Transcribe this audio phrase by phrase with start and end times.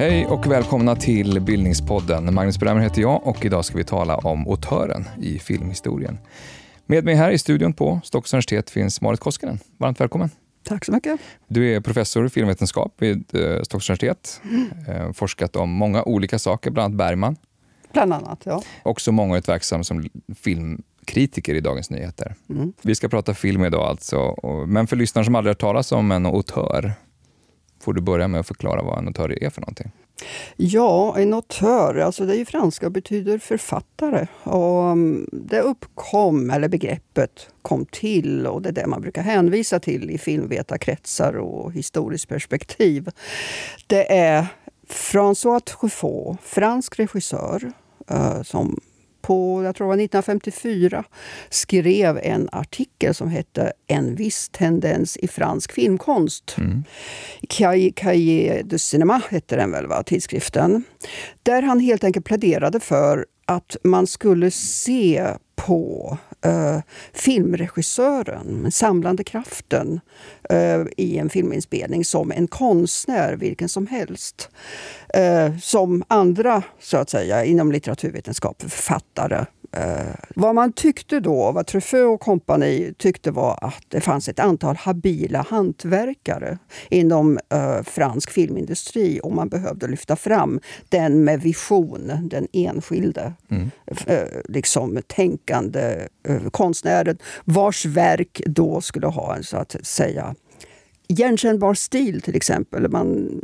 [0.00, 2.34] Hej och välkomna till Bildningspodden.
[2.34, 6.18] Magnus Bremmer heter jag och idag ska vi tala om autören i filmhistorien.
[6.86, 9.58] Med mig här i studion på Stockholms universitet finns Marit Koskinen.
[9.78, 10.30] Varmt välkommen.
[10.62, 11.20] Tack så mycket.
[11.48, 14.40] Du är professor i filmvetenskap vid eh, Stockholms universitet.
[14.86, 15.14] Mm.
[15.14, 17.36] Forskat om många olika saker, bland annat Bergman.
[17.92, 18.62] Bland annat, ja.
[18.82, 22.34] Också mångårigt verksam som filmkritiker i Dagens Nyheter.
[22.50, 22.72] Mm.
[22.82, 26.26] Vi ska prata film idag alltså, men för lyssnare som aldrig har talat om en
[26.26, 26.94] autör,
[27.80, 29.90] får du börja med att förklara vad en auteur är för någonting.
[30.56, 34.26] Ja, en notör, alltså det är ju franska och betyder författare.
[34.42, 39.80] Och mm, det uppkom, eller begreppet kom till och det är det man brukar hänvisa
[39.80, 43.08] till i filmvetarkretsar och historiskt perspektiv.
[43.86, 44.46] Det är
[44.88, 47.72] François Truffaut, fransk regissör,
[48.08, 48.80] eh, som
[49.20, 51.04] på jag tror det var 1954
[51.50, 56.56] skrev en artikel som hette En viss tendens i fransk filmkonst.
[56.58, 56.84] Mm.
[57.94, 60.84] Cahiers de Cinéma hette den väl, va, tidskriften.
[61.42, 66.78] Där han helt enkelt pläderade för att man skulle se på eh,
[67.12, 70.00] filmregissören, den samlande kraften
[70.50, 74.48] eh, i en filminspelning som en konstnär, vilken som helst.
[75.14, 81.66] Eh, som andra, så att säga, inom litteraturvetenskap, författare, Eh, vad man tyckte då, vad
[81.66, 88.30] Truffaut och kompani tyckte var att det fanns ett antal habila hantverkare inom eh, fransk
[88.30, 93.70] filmindustri och man behövde lyfta fram den med vision, den enskilde mm.
[94.06, 100.34] eh, liksom, tänkande eh, konstnären vars verk då skulle ha en så att säga
[101.10, 102.88] igenkännbar stil till exempel.
[102.90, 103.40] Man,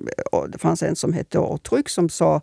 [0.48, 2.40] det fanns en som hette Åtryck som, sa,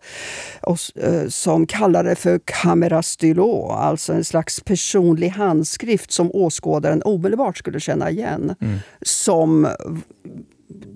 [0.95, 7.57] eh, som kallade det för camera stylo, alltså en slags personlig handskrift som åskådaren omedelbart
[7.57, 8.55] skulle känna igen.
[8.61, 8.79] Mm.
[9.01, 9.67] Som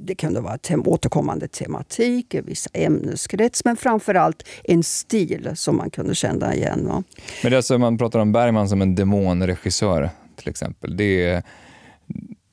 [0.05, 6.15] det kunde vara tem återkommande tematik, vissa ämneskrets, men framförallt en stil som man kunde
[6.15, 6.88] känna igen.
[6.88, 7.03] Va?
[7.44, 10.97] Men det är alltså, man pratar om Bergman som en demonregissör till exempel.
[10.97, 11.44] Det är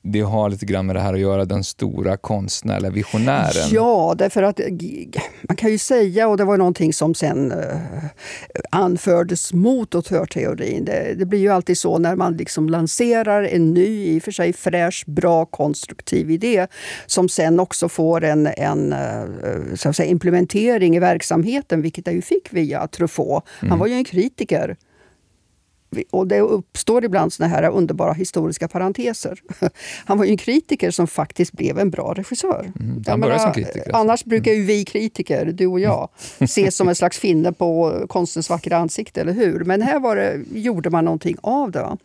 [0.07, 3.69] det har lite grann med det här att göra, den stora konstnärliga visionären.
[3.71, 4.59] Ja, därför att
[5.41, 8.05] man kan ju säga, och det var någonting som sen uh,
[8.69, 10.85] anfördes mot auteurteorin.
[10.85, 14.31] Det, det blir ju alltid så när man liksom lanserar en ny, i och för
[14.31, 16.67] sig fräsch, bra, konstruktiv idé
[17.05, 22.15] som sen också får en, en uh, så att säga, implementering i verksamheten, vilket jag
[22.15, 23.43] ju fick via Truffaut.
[23.47, 23.79] Han mm.
[23.79, 24.75] var ju en kritiker
[26.11, 29.39] och det uppstår ibland såna här underbara historiska parenteser.
[30.05, 32.71] Han var ju en kritiker som faktiskt blev en bra regissör.
[32.79, 33.79] Mm, han började som kritiker.
[33.79, 33.97] Alltså.
[33.97, 38.49] Annars brukar ju vi kritiker, du och jag, ses som en slags finne på konstens
[38.49, 39.63] vackra ansikte, eller hur?
[39.63, 41.97] Men här var det, gjorde man någonting av det.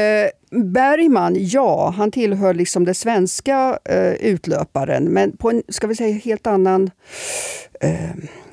[0.00, 5.94] Eh, Bergman, ja, han tillhör liksom den svenska eh, utlöparen, men på en ska vi
[5.96, 6.90] säga, helt annan
[7.80, 8.10] eh,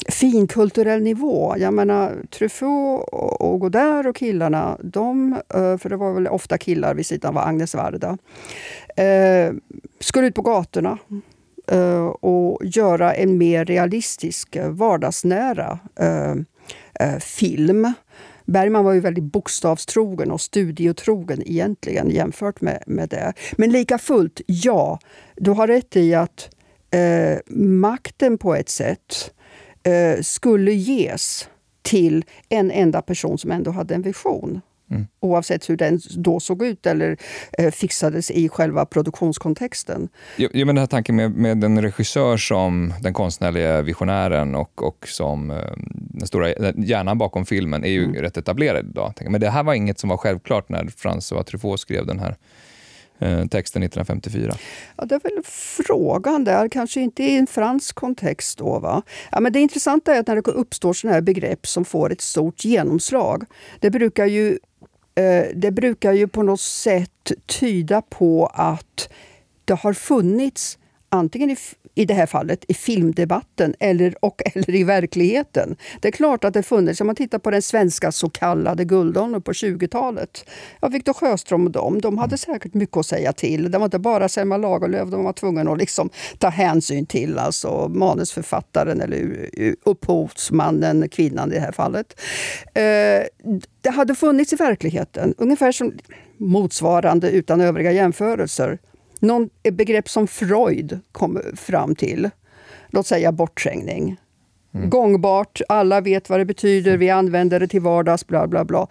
[0.09, 1.55] finkulturell nivå.
[1.57, 3.09] Jag menar, Truffaut
[3.39, 7.43] och Godard och killarna, de, eh, för det var väl ofta killar vid sidan av
[7.47, 8.17] Agnes Varda,
[8.95, 9.53] eh,
[9.99, 10.97] skulle ut på gatorna
[11.71, 16.35] eh, och göra en mer realistisk, eh, vardagsnära eh,
[16.99, 17.93] eh, film.
[18.45, 23.33] Bergman var ju väldigt bokstavstrogen och studiotrogen egentligen jämfört med, med det.
[23.57, 24.99] Men lika fullt, ja,
[25.35, 26.49] du har rätt i att
[26.91, 29.31] eh, makten på ett sätt
[29.83, 31.49] eh, skulle ges
[31.81, 34.61] till en enda person som ändå hade en vision.
[34.91, 35.07] Mm.
[35.19, 37.17] Oavsett hur den då såg ut eller
[37.57, 40.09] eh, fixades i själva produktionskontexten.
[40.37, 45.07] Ja, men den här tanken med, med en regissör som den konstnärliga visionären och, och
[45.07, 45.57] som eh,
[45.89, 48.21] den stora hjärnan bakom filmen är ju mm.
[48.21, 49.13] rätt etablerad idag.
[49.29, 52.37] Men det här var inget som var självklart när François Truffaut skrev den här
[53.23, 54.55] Eh, texten 1954?
[54.97, 58.57] Ja, det är väl frågan där, kanske inte i en fransk kontext.
[58.57, 59.01] Då, va?
[59.31, 62.21] Ja, men det intressanta är att när det uppstår sådana här begrepp som får ett
[62.21, 63.43] stort genomslag,
[63.79, 64.59] det brukar ju,
[65.15, 69.09] Eh, det brukar ju på något sätt tyda på att
[69.65, 70.77] det har funnits
[71.13, 71.55] antingen i
[71.95, 75.75] i det här fallet i filmdebatten eller, och eller i verkligheten.
[75.99, 79.41] Det är klart att det funnits, om man tittar på den svenska så kallade guldåldern
[79.41, 80.45] på 20-talet.
[80.81, 83.71] Ja, Viktor Sjöström och dem, de hade säkert mycket att säga till.
[83.71, 87.87] Det var inte bara Selma Lagerlöf de var tvungna att liksom ta hänsyn till, alltså
[87.87, 89.45] manusförfattaren eller
[89.83, 92.19] upphovsmannen, kvinnan i det här fallet.
[92.73, 93.23] Eh,
[93.81, 95.93] det hade funnits i verkligheten, ungefär som
[96.37, 98.79] motsvarande utan övriga jämförelser
[99.23, 102.29] någon begrepp som Freud kom fram till.
[102.87, 104.17] Låt säga bortträngning.
[104.73, 104.89] Mm.
[104.89, 108.87] Gångbart, alla vet vad det betyder, vi använder det till vardags, bla bla bla.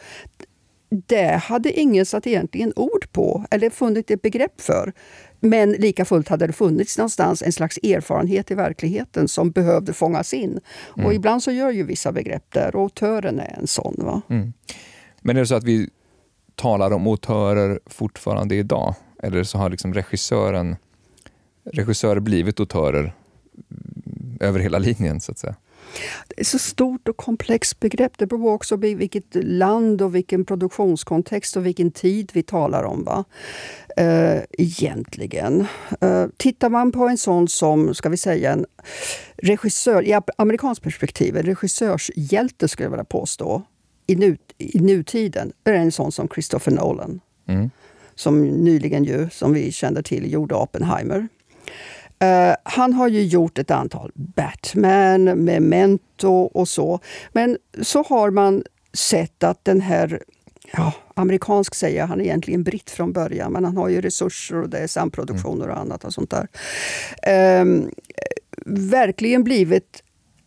[0.88, 4.92] det hade ingen satt egentligen ord på eller funnit ett begrepp för.
[5.40, 10.34] Men lika fullt hade det funnits någonstans en slags erfarenhet i verkligheten som behövde fångas
[10.34, 10.60] in.
[10.96, 11.06] Mm.
[11.06, 13.94] Och ibland så gör ju vissa begrepp där och autören är en sån.
[13.98, 14.22] Va?
[14.28, 14.52] Mm.
[15.20, 15.90] Men är det så att vi
[16.54, 18.94] talar om autörer fortfarande idag?
[19.22, 20.76] Eller så har liksom regissören
[21.64, 23.14] regissörer blivit autörer
[24.40, 25.54] över hela linjen så att säga?
[26.28, 28.18] Det är så stort och komplext begrepp.
[28.18, 33.04] Det beror också på vilket land och vilken produktionskontext och vilken tid vi talar om.
[33.04, 33.24] Va?
[34.00, 35.66] Uh, egentligen.
[36.04, 38.66] Uh, tittar man på en sån som, ska vi säga, en
[39.36, 43.62] regissör, i amerikanskt perspektiv, en regissörshjälte skulle jag vilja påstå,
[44.06, 47.20] i, nu, i nutiden, är en sån som Christopher Nolan.
[47.46, 47.70] Mm.
[48.22, 51.28] Som nyligen ju, som vi kände till, gjorde Oppenheimer.
[52.24, 57.00] Uh, han har ju gjort ett antal Batman, Memento och så.
[57.32, 60.22] Men så har man sett att den här
[60.72, 64.62] ja, amerikansk säger jag, han är egentligen britt från början, men han har ju resurser
[64.62, 66.48] och det är samproduktioner och annat och sånt där.
[67.60, 67.90] Um,
[68.90, 70.02] verkligen blivit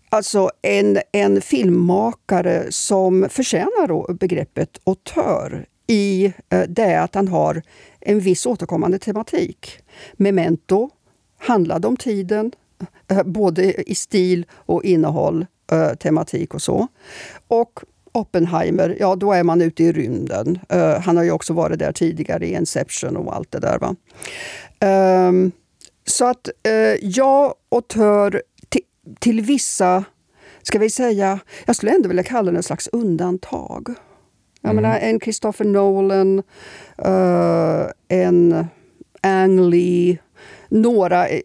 [0.10, 7.62] alltså en, en filmmakare som förtjänar begreppet auteur i eh, det att han har
[8.00, 9.80] en viss återkommande tematik.
[10.14, 10.90] Memento
[11.38, 12.52] handlade om tiden,
[13.08, 16.88] eh, både i stil och innehåll, eh, tematik och så.
[17.48, 17.80] Och
[18.12, 20.60] Oppenheimer, ja då är man ute i rymden.
[21.04, 23.80] Han har ju också varit där tidigare i Inception och allt det där.
[23.80, 23.96] Va?
[24.80, 25.52] Ehm,
[26.06, 26.50] så att
[27.02, 28.82] jag och Tör till,
[29.20, 30.04] till vissa,
[30.62, 33.96] ska vi säga, jag skulle ändå vilja kalla det en slags undantag.
[34.66, 34.84] Jag mm.
[34.84, 36.44] menar en Christopher Nolan,
[37.06, 38.68] uh, en
[39.22, 40.18] Ang Lee,
[40.70, 41.28] några...
[41.28, 41.40] Eh,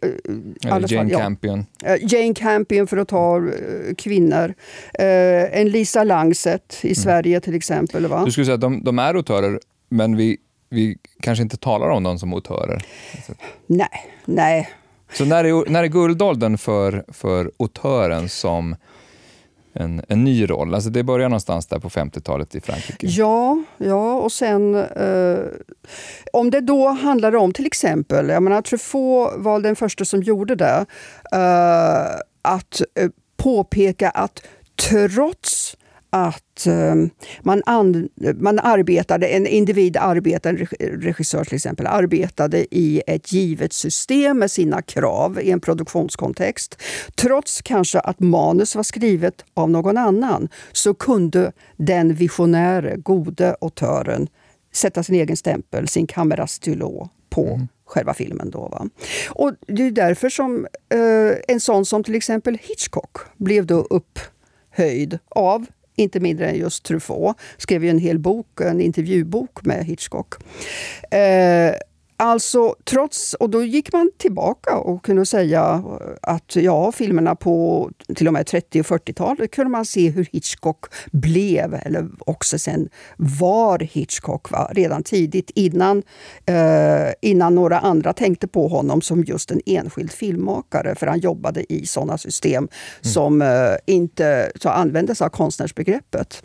[0.61, 1.67] Jane fall, Campion.
[1.83, 1.97] Ja.
[1.97, 4.55] Jane Campion för att ta uh, kvinnor.
[5.01, 6.95] Uh, en Lisa Langset i mm.
[6.95, 8.07] Sverige till exempel.
[8.07, 8.25] Va?
[8.25, 10.37] Du skulle säga att de, de är autörer, men vi,
[10.71, 12.85] vi kanske inte talar om dem som autörer?
[13.67, 14.71] Nej, nej.
[15.13, 18.77] Så när är, när är guldåldern för, för autören som
[19.73, 20.75] en, en ny roll.
[20.75, 23.07] Alltså det börjar någonstans där på 50-talet i Frankrike.
[23.07, 25.39] Ja, ja och sen eh,
[26.33, 30.55] om det då handlade om till exempel, jag menar Truffaut var den första som gjorde
[30.55, 30.87] det,
[31.33, 34.43] eh, att eh, påpeka att
[34.89, 35.77] trots
[36.11, 36.95] att eh,
[37.43, 43.73] man, an, man arbetade, en individ arbetade, en regissör till exempel, arbetade i ett givet
[43.73, 46.83] system med sina krav i en produktionskontext.
[47.15, 54.29] Trots kanske att manus var skrivet av någon annan så kunde den visionäre, gode autören
[54.73, 58.51] sätta sin egen stämpel, sin kamerastylo på mm själva filmen.
[58.51, 58.89] Då, va?
[59.29, 65.19] Och Det är därför som eh, en sån som till exempel Hitchcock blev då upphöjd
[65.29, 65.67] av
[66.00, 67.37] inte mindre än just Truffaut.
[67.56, 70.35] Skrev ju en hel bok, en intervjubok med Hitchcock.
[71.11, 71.75] Eh,
[72.23, 75.83] Alltså, trots, och då gick man tillbaka och kunde säga
[76.23, 80.85] att ja, filmerna på till och med 30 och 40-talet kunde man se hur Hitchcock
[81.13, 84.71] blev, eller också sen var Hitchcock va?
[84.73, 86.03] redan tidigt innan,
[86.47, 90.95] eh, innan några andra tänkte på honom som just en enskild filmmakare.
[90.95, 92.69] För han jobbade i sådana system mm.
[93.01, 93.49] som eh,
[93.87, 96.43] inte så användes av konstnärsbegreppet.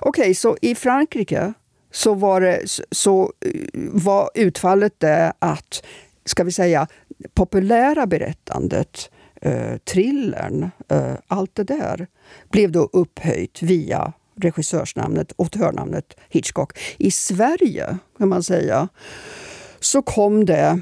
[0.00, 1.54] Okej, okay, så i Frankrike
[1.94, 3.50] så var, det, så eh,
[3.92, 5.84] var utfallet det att,
[6.24, 6.86] ska vi säga,
[7.34, 12.06] populära berättandet, eh, thrillern, eh, allt det där
[12.50, 16.78] blev då upphöjt via regissörsnamnet, autörnamnet Hitchcock.
[16.98, 18.88] I Sverige, kan man säga,
[19.80, 20.80] så kom det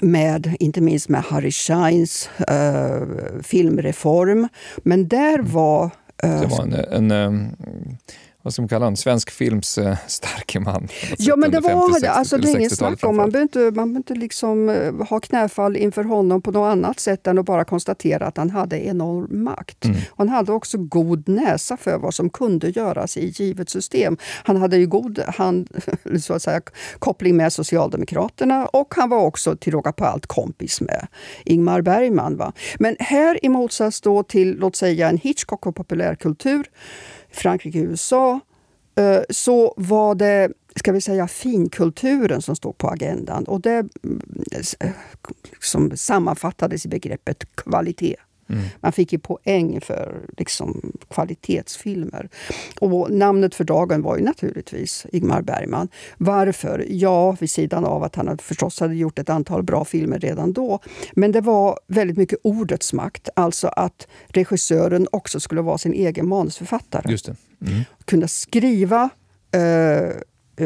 [0.00, 3.02] med, inte minst med Harry Scheins eh,
[3.42, 4.48] filmreform.
[4.78, 5.90] Men där var...
[6.22, 7.56] Eh, det var en, en, en
[8.48, 10.88] vad ska man kalla honom, svensk films uh, starke man.
[11.18, 13.16] Ja, men det var 50, alltså, det är inget snack om.
[13.16, 17.00] Man behöver inte, man behöver inte liksom, uh, ha knäfall inför honom på något annat
[17.00, 19.84] sätt än att bara konstatera att han hade enorm makt.
[19.84, 19.96] Mm.
[20.16, 24.16] Han hade också god näsa för vad som kunde göras i givet system.
[24.44, 25.68] Han hade ju god hand,
[26.20, 26.60] så att säga,
[26.98, 31.06] koppling med Socialdemokraterna och han var också till råga på allt kompis med
[31.44, 32.36] Ingmar Bergman.
[32.36, 32.52] Va?
[32.78, 36.68] Men här i motsats då till, låt säga, en Hitchcock och populärkultur
[37.30, 38.40] Frankrike och USA
[38.96, 43.44] eh, så var det ska vi säga, finkulturen som stod på agendan.
[43.44, 44.20] Och det mm,
[44.80, 48.16] eh, som liksom sammanfattades i begreppet kvalitet.
[48.48, 48.64] Mm.
[48.80, 52.28] Man fick ju poäng för liksom, kvalitetsfilmer.
[52.80, 55.88] Och namnet för dagen var ju naturligtvis Ingmar Bergman.
[56.18, 56.86] Varför?
[56.88, 60.80] Ja, vid sidan av att han förstås hade gjort ett antal bra filmer redan då.
[61.12, 63.28] Men det var väldigt mycket ordets makt.
[63.36, 67.10] Alltså att regissören också skulle vara sin egen manusförfattare.
[67.10, 67.28] Just.
[67.28, 67.84] Mm.
[68.04, 69.10] Kunna skriva
[69.52, 70.08] eh,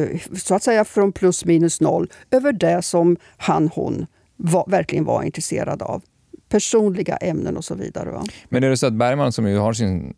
[0.00, 5.04] eh, så att säga från plus minus noll över det som han, hon var, verkligen
[5.04, 6.02] var intresserad av.
[6.52, 8.10] Personliga ämnen och så vidare.
[8.10, 8.24] Va?
[8.48, 10.14] Men är det så att Bergman, som ju har sin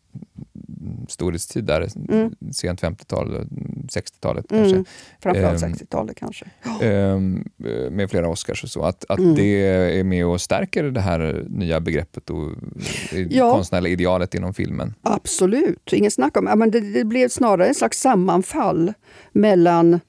[1.08, 2.34] storhetstid där, mm.
[2.52, 3.46] sent 50-tal,
[3.88, 4.64] 60-talet mm.
[4.64, 4.92] kanske.
[5.22, 6.44] Framförallt um, 60-talet kanske.
[6.82, 7.44] Um,
[7.90, 8.82] med flera Oscars och så.
[8.82, 9.34] Att, att mm.
[9.34, 9.62] det
[9.98, 12.50] är med och stärker det här nya begreppet och
[13.30, 13.52] ja.
[13.52, 14.94] konstnärliga idealet inom filmen.
[15.02, 16.80] Absolut, inget snack om men det.
[16.80, 18.92] Det blev snarare en slags sammanfall
[19.32, 20.00] mellan eh,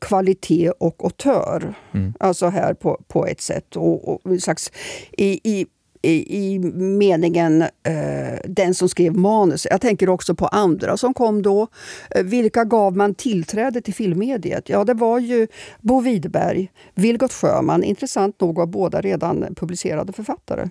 [0.00, 1.74] kvalitet och autör.
[1.94, 2.14] Mm.
[2.20, 3.76] Alltså här på, på ett sätt.
[3.76, 4.72] Och, och slags,
[5.12, 5.66] i, i
[6.04, 9.66] i, meningen eh, den som skrev manus.
[9.70, 11.66] Jag tänker också på andra som kom då.
[12.10, 14.68] Eh, vilka gav man tillträde till filmmediet?
[14.68, 15.46] Ja, det var ju
[15.80, 17.84] Bo Widerberg, Vilgot Sjöman.
[17.84, 20.68] Intressant nog var båda redan publicerade författare.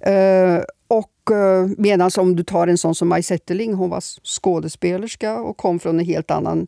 [0.00, 5.34] Eh, och eh, medan om du tar en sån som Maj Zetterling, hon var skådespelerska
[5.34, 6.66] och kom från en helt annan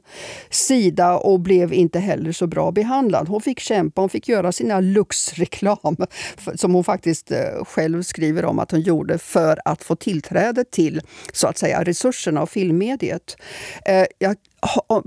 [0.51, 3.29] sida och blev inte heller så bra behandlad.
[3.29, 5.97] Hon fick kämpa, hon fick göra sina Lux-reklam
[6.55, 11.01] som hon faktiskt eh, själv skriver om att hon gjorde för att få tillträde till
[11.33, 13.37] så att säga resurserna och filmmediet.
[13.85, 14.37] Eh, jag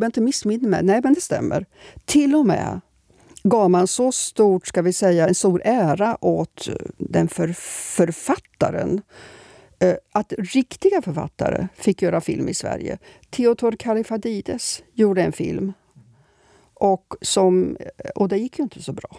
[0.06, 1.66] inte missminner mig, nej men det stämmer.
[2.06, 2.82] Till och med
[3.44, 7.48] gav man så stort, ska vi säga, en stor ära åt eh, den för,
[7.96, 9.02] författaren
[9.80, 12.98] eh, att riktiga författare fick göra film i Sverige.
[13.30, 15.74] Theodor Kalifadides gjorde en film.
[16.74, 19.18] Och, som, eh, och det gick ju inte så bra.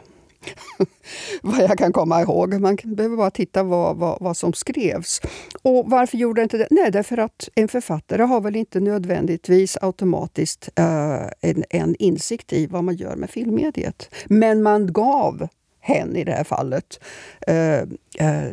[1.42, 2.60] vad jag kan komma ihåg.
[2.60, 5.20] Man behöver bara titta vad, vad, vad som skrevs.
[5.62, 6.68] Och Varför gjorde jag inte det?
[6.70, 12.66] Nej, därför att en författare har väl inte nödvändigtvis automatiskt uh, en, en insikt i
[12.66, 14.14] vad man gör med filmmediet.
[14.26, 15.48] Men man gav
[15.82, 17.04] hen i det här fallet,
[17.46, 18.50] eh, eh,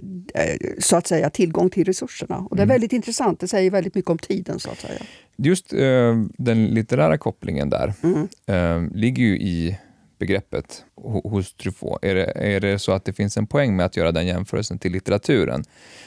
[0.80, 2.38] så att säga tillgång till resurserna.
[2.38, 2.74] Och Det är mm.
[2.74, 4.60] väldigt intressant, det säger väldigt mycket om tiden.
[4.60, 5.02] så att säga.
[5.38, 8.28] Just eh, den litterära kopplingen där mm.
[8.46, 9.78] Eh, ligger ju i
[10.20, 10.86] begreppet
[11.24, 12.00] hos Truffaut?
[12.02, 14.80] Är det, är det så att det finns en poäng med att göra den jämförelsen
[14.80, 15.64] till litteraturen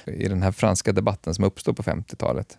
[0.06, 2.58] i den här franska debatten som uppstod på 50-talet?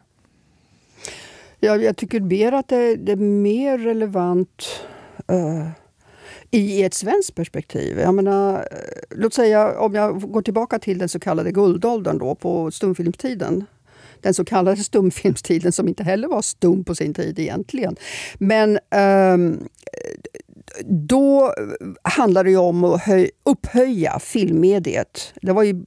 [1.60, 4.86] Ja, jag tycker mer att det, det är mer relevant
[5.32, 5.68] uh,
[6.52, 8.00] i ett svenskt perspektiv.
[8.00, 8.62] Jag menar, eh,
[9.10, 13.66] låt säga om jag går tillbaka till den så kallade guldåldern då, på stumfilmstiden
[14.24, 17.96] den så kallade stumfilmstiden som inte heller var stum på sin tid egentligen.
[18.38, 18.80] Men
[19.34, 19.68] um,
[20.86, 21.54] då
[22.04, 25.34] handlade det om att höj, upphöja filmmediet.
[25.42, 25.86] Det var ju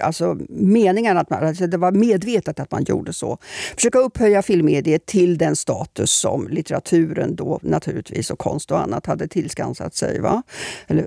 [0.00, 3.38] alltså meningen att man, alltså det var medvetet att man gjorde så.
[3.74, 9.28] Försöka upphöja filmmediet till den status som litteraturen då naturligtvis och konst och annat hade
[9.28, 10.20] tillskansat sig.
[10.20, 10.42] Va?
[10.86, 11.02] Eller,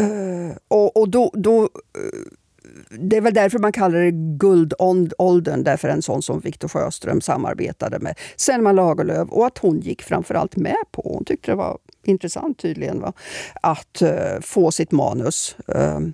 [0.00, 1.68] uh, och, och då, då eh,
[2.90, 7.98] det är väl därför man kallar det guldåldern, därför en sån som Victor Sjöström samarbetade
[7.98, 12.58] med Selma Lagerlöf och att hon gick framförallt med på, hon tyckte det var intressant
[12.58, 13.12] tydligen, va?
[13.62, 16.12] att eh, få sitt manus ehm,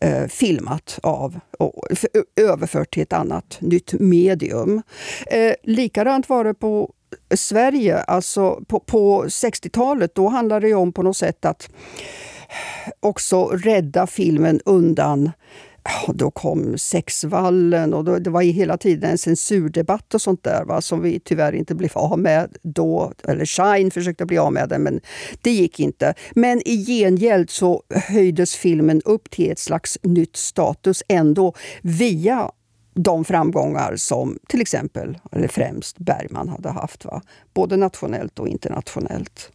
[0.00, 1.86] eh, filmat av och
[2.36, 4.82] överfört till ett annat nytt medium.
[5.26, 6.92] Eh, likadant var det på
[7.34, 10.14] Sverige, alltså på, på 60-talet.
[10.14, 11.68] Då handlade det om på något sätt att
[13.00, 15.30] också rädda filmen undan
[16.14, 20.80] då kom sexvallen och då, det var hela tiden en censurdebatt och sånt där va,
[20.80, 23.12] som vi tyvärr inte blev av med då.
[23.24, 25.00] Eller Shine försökte bli av med den, men
[25.42, 26.14] det gick inte.
[26.34, 32.50] Men i gengäld så höjdes filmen upp till ett slags nytt status ändå via
[32.94, 37.04] de framgångar som till exempel, eller främst, Bergman hade haft.
[37.04, 37.22] Va?
[37.54, 39.50] Både nationellt och internationellt.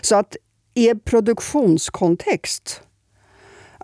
[0.00, 0.36] Så att
[0.74, 2.82] i en produktionskontext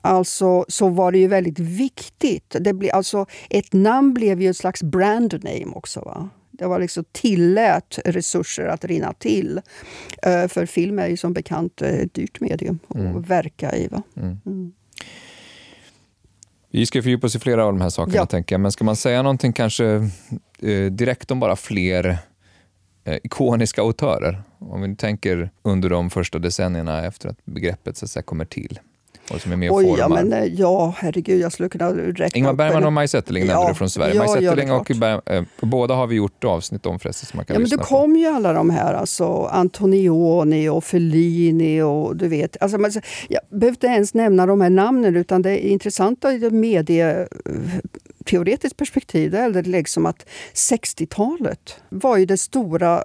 [0.03, 2.57] alltså, så var det ju väldigt viktigt.
[2.61, 6.01] Det ble, alltså, ett namn blev ju ett slags brand name också.
[6.01, 6.29] Va?
[6.51, 9.61] Det var liksom tillät resurser att rinna till.
[10.27, 13.23] Uh, för film är ju som bekant ett dyrt medium att mm.
[13.23, 13.89] verka i.
[13.89, 14.03] Va?
[14.17, 14.41] Mm.
[14.47, 14.73] Mm.
[16.71, 18.27] Vi ska fördjupa oss i flera av de här sakerna, ja.
[18.27, 18.61] tänker jag.
[18.61, 20.11] men ska man säga någonting kanske
[20.59, 22.19] eh, direkt om bara fler
[23.05, 24.43] eh, ikoniska autörer?
[24.59, 28.79] Om vi tänker under de första decennierna efter att begreppet så att säga, kommer till
[29.31, 32.39] och som är med och Oj, ja, men, eh, ja, herregud, jag skulle kunna räkna
[32.39, 34.15] Ingmar Bergman och Maj Zetterling ja, nämnde du från Sverige.
[34.15, 37.27] Ja, Maj Zetterling och Berg, eh, båda har vi gjort avsnitt om förresten.
[37.27, 41.83] Som man kan ja, men det kom ju alla de här, alltså Antonioni och Fellini
[41.83, 42.63] och du vet.
[42.63, 42.93] Alltså, man,
[43.29, 49.27] jag behöver inte ens nämna de här namnen utan det är intressanta i medieteoretiskt perspektiv
[49.31, 53.03] det är det liksom att 60-talet var ju det stora eh,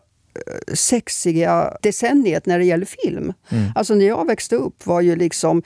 [0.74, 3.34] sexiga decenniet när det gäller film.
[3.50, 3.72] Mm.
[3.75, 5.63] Alltså när jag växte upp var ju liksom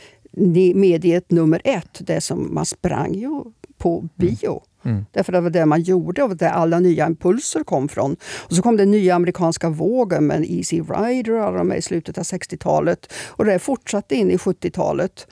[0.76, 3.44] mediet nummer ett, det som man sprang ju
[3.78, 4.62] på bio.
[4.86, 5.06] Mm.
[5.12, 8.16] Därför det var det man gjorde och där alla nya impulser kom från.
[8.38, 12.18] Och så kom den nya amerikanska vågen med Easy Rider och alla de i slutet
[12.18, 13.14] av 60-talet.
[13.28, 15.28] Och det fortsatte in i 70-talet.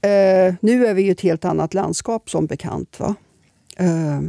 [0.00, 3.00] Eh, nu är vi i ett helt annat landskap som bekant.
[3.00, 3.14] Va?
[3.76, 4.20] Eh,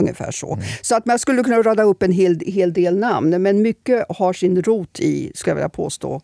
[0.00, 0.54] ungefär så.
[0.54, 0.64] Mm.
[0.82, 4.32] Så att man skulle kunna rada upp en hel, hel del namn, men mycket har
[4.32, 6.20] sin rot i, ska jag vilja påstå,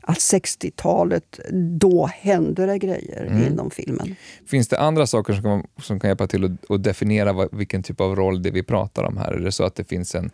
[0.00, 3.46] att 60-talet, då hände det grejer mm.
[3.46, 4.16] inom filmen.
[4.46, 7.82] Finns det andra saker som kan, som kan hjälpa till att, att definiera vad, vilken
[7.82, 9.32] typ av roll det vi pratar om här?
[9.32, 10.30] Är det så att det finns en,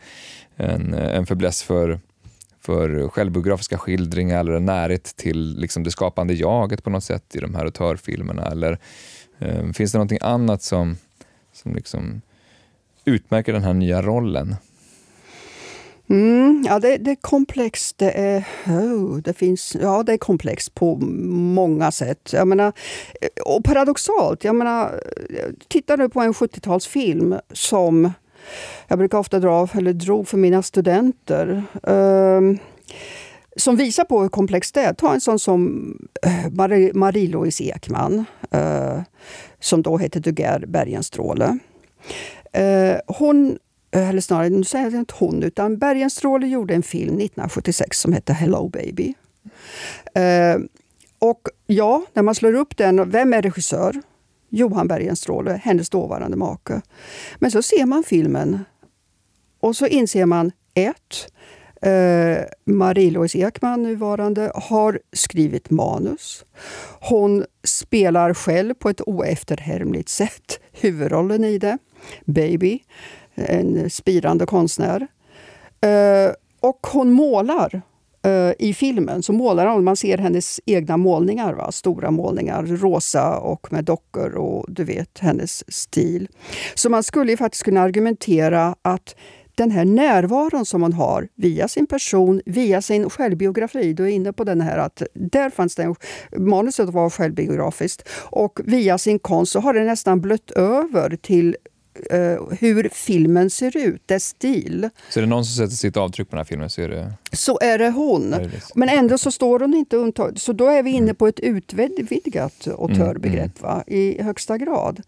[0.56, 2.00] en, en fäbless för
[2.60, 7.38] för självbiografiska skildringar eller en närhet till liksom det skapande jaget på något sätt i
[7.38, 8.46] de här autörfilmerna?
[8.46, 8.78] Eller
[9.38, 10.96] eh, finns det någonting annat som,
[11.52, 12.20] som liksom
[13.04, 14.56] utmärker den här nya rollen?
[16.10, 17.98] Mm, ja, det, det, är komplext.
[17.98, 22.30] Det är, oh, det finns, ja, det är komplext på många sätt.
[22.32, 22.72] Jag menar,
[23.20, 25.00] eh, och paradoxalt, jag menar,
[25.68, 28.12] titta nu på en 70-talsfilm som
[28.88, 31.62] jag brukar ofta dra, eller drog för mina studenter.
[31.82, 32.58] Um,
[33.56, 34.94] som visar på hur komplext det är.
[34.94, 35.94] Ta en sån som
[36.26, 36.50] eh,
[36.94, 39.00] Marie-Louise Ekman, uh,
[39.60, 41.58] som då heter Duger Bergenstråle.
[42.52, 43.58] Eh, hon
[43.90, 48.12] eh, eller snarare, nu säger jag inte hon, utan Bergenstråle gjorde en film 1976 som
[48.12, 49.14] hette Hello baby.
[50.14, 50.58] Eh,
[51.18, 54.02] och ja, när man slår upp den, vem är regissör?
[54.48, 56.80] Johan Bergenstråle, hennes dåvarande make.
[57.38, 58.64] Men så ser man filmen
[59.60, 61.32] och så inser man ett,
[61.82, 66.44] eh, Marie-Louise Ekman, nuvarande, har skrivit manus.
[67.00, 71.78] Hon spelar själv på ett oefterhärmligt sätt huvudrollen i det,
[72.24, 72.80] Baby
[73.34, 75.06] en spirande konstnär.
[75.80, 77.82] Eh, och hon målar
[78.22, 79.22] eh, i filmen.
[79.22, 81.72] Så målar hon, man ser hennes egna målningar, va?
[81.72, 86.28] stora målningar, rosa och med dockor och du vet, hennes stil.
[86.74, 89.14] Så man skulle faktiskt kunna argumentera att
[89.54, 93.92] den här närvaron som man har via sin person, via sin självbiografi.
[93.92, 95.94] Du är inne på den här att där fanns den,
[96.36, 98.08] manuset var självbiografiskt.
[98.12, 101.56] Och via sin konst så har det nästan blött över till
[102.12, 104.90] uh, hur filmen ser ut, dess stil.
[105.10, 107.12] Så är det någon som sätter sitt avtryck på den här filmen så är det...
[107.32, 108.34] Så är det hon.
[108.34, 110.36] Är det Men ändå så står hon inte undtagen.
[110.36, 111.16] Så då är vi inne mm.
[111.16, 113.82] på ett utvidgat autörbegrepp mm, mm.
[113.86, 115.00] i högsta grad.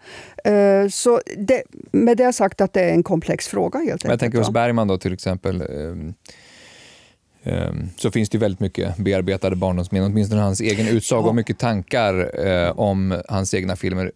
[0.48, 4.10] Uh, så det, med det sagt att det är en komplex fråga helt enkelt.
[4.10, 5.62] Jag tänker hos Bergman då till exempel.
[5.62, 6.14] Um,
[7.42, 11.28] um, så finns det väldigt mycket bearbetade barndomsminnen, åtminstone hans egen utsaga ja.
[11.28, 14.12] och mycket tankar uh, om hans egna filmer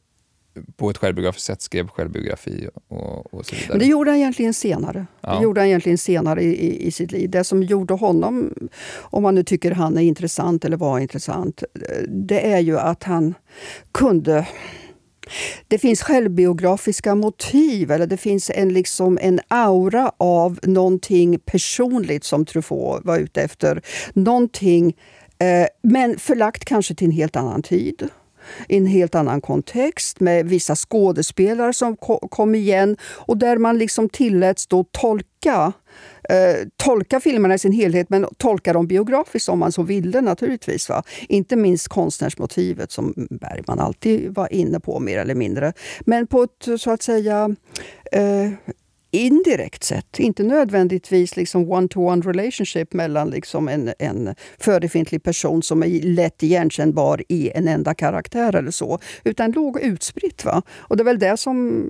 [0.77, 3.69] på ett självbiografiskt sätt skrev självbiografi och, och så vidare.
[3.69, 5.07] Men det gjorde han egentligen senare.
[5.21, 5.37] Ja.
[5.37, 7.31] Det gjorde han egentligen senare i, i, i, sitt liv.
[7.31, 8.55] Det som gjorde honom,
[9.01, 11.62] om man nu tycker han är intressant eller var intressant,
[12.09, 13.35] det är ju att han
[13.92, 14.47] kunde
[15.69, 22.45] det finns självbiografiska motiv, eller det finns en, liksom en aura av någonting personligt som
[22.45, 23.83] Truffaut var ute efter.
[24.12, 24.97] Någonting,
[25.38, 28.09] eh, men förlagt kanske till en helt annan tid
[28.69, 31.97] i en helt annan kontext med vissa skådespelare som
[32.31, 35.73] kom igen och där man liksom tilläts då tolka
[36.29, 40.89] eh, tolka filmerna i sin helhet, men tolka dem biografiskt om man så ville naturligtvis.
[40.89, 41.03] Va?
[41.29, 45.73] Inte minst konstnärsmotivet som Bergman alltid var inne på mer eller mindre.
[46.01, 47.57] Men på ett så att säga
[48.13, 48.51] eh,
[49.11, 50.19] indirekt sätt.
[50.19, 57.23] Inte nödvändigtvis liksom one-to-one relationship mellan liksom en, en förefintlig person som är lätt igenkännbar
[57.29, 58.99] i en enda karaktär eller så.
[59.25, 60.45] Utan låg utspritt.
[60.45, 60.62] Va?
[60.77, 61.85] Och det är väl det som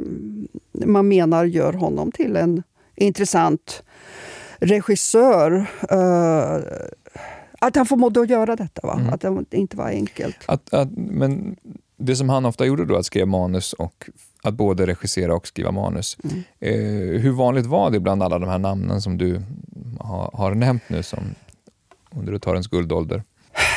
[0.72, 2.62] man menar gör honom till en
[2.96, 3.82] intressant
[4.58, 5.66] regissör.
[5.92, 6.62] Uh,
[7.58, 8.86] att han förmådde att göra detta.
[8.86, 8.94] Va?
[9.00, 9.12] Mm.
[9.12, 10.36] Att det inte var enkelt.
[10.46, 11.56] Att, att, men
[11.96, 14.10] det som han ofta gjorde då, att skriva manus och
[14.42, 16.16] att både regissera och skriva manus.
[16.24, 16.42] Mm.
[16.60, 19.42] Eh, hur vanligt var det bland alla de här namnen som du
[20.00, 21.20] har, har nämnt nu som
[22.10, 23.22] under Utarens guldålder?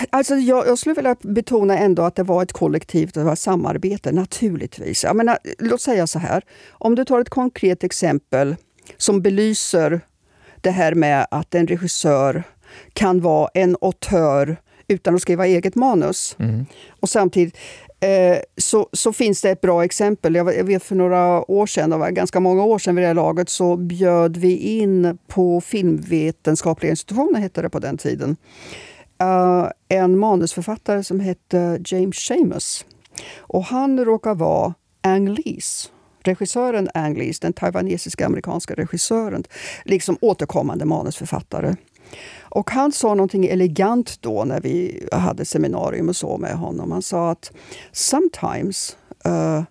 [0.09, 4.11] Alltså jag, jag, skulle vilja betona ändå att det var ett kollektivt det var samarbete,
[4.11, 5.03] naturligtvis.
[5.03, 8.55] Jag menar, låt säga så här, om du tar ett konkret exempel
[8.97, 10.01] som belyser
[10.61, 12.43] det här med att en regissör
[12.93, 16.35] kan vara en auteur utan att skriva eget manus.
[16.39, 16.65] Mm.
[16.99, 17.57] Och samtidigt
[17.99, 20.35] Eh, så, så finns det ett bra exempel.
[20.35, 23.13] Jag vet för några år sedan, det var ganska många år sedan vid det här
[23.13, 28.37] laget, så bjöd vi in på Filmvetenskapliga institutionen, hette det på den tiden,
[29.21, 32.85] eh, en manusförfattare som hette James Seamus.
[33.37, 35.91] Och han råkar vara Ang Lees
[36.23, 39.43] regissören Ang Lees, den taiwanesiska amerikanska regissören,
[39.85, 41.75] liksom återkommande manusförfattare.
[42.41, 46.91] Och han sa någonting elegant då när vi hade seminarium och så med honom.
[46.91, 47.51] Han sa att
[47.91, 49.63] sometimes uh,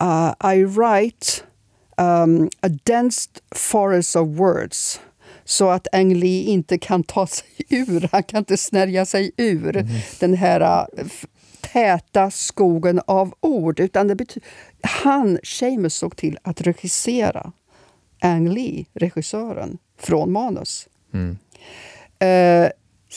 [0.00, 1.26] uh, I write
[1.96, 5.00] um, a dense forest of words
[5.44, 9.76] så att Ang Lee inte kan ta sig ur, han kan inte snärja sig ur
[9.76, 9.88] mm.
[10.20, 11.06] den här uh,
[11.60, 13.80] täta skogen av ord.
[13.80, 14.36] Utan det
[14.82, 17.52] han, Seamus, såg till att regissera
[18.20, 20.88] Ang Lee, regissören, från manus.
[21.14, 21.38] Mm.
[22.18, 22.70] Eh,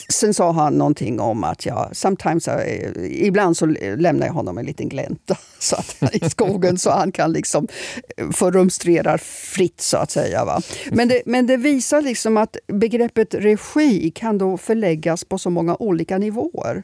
[0.08, 4.66] Sen sa han någonting om att jag, sometimes I, ibland så lämnar jag honom en
[4.66, 7.68] liten glänta så att, i skogen så han kan liksom
[8.16, 10.44] eh, få rumstrera fritt så att säga.
[10.44, 10.60] Va?
[10.90, 15.76] Men, det, men det visar liksom att begreppet regi kan då förläggas på så många
[15.78, 16.82] olika nivåer.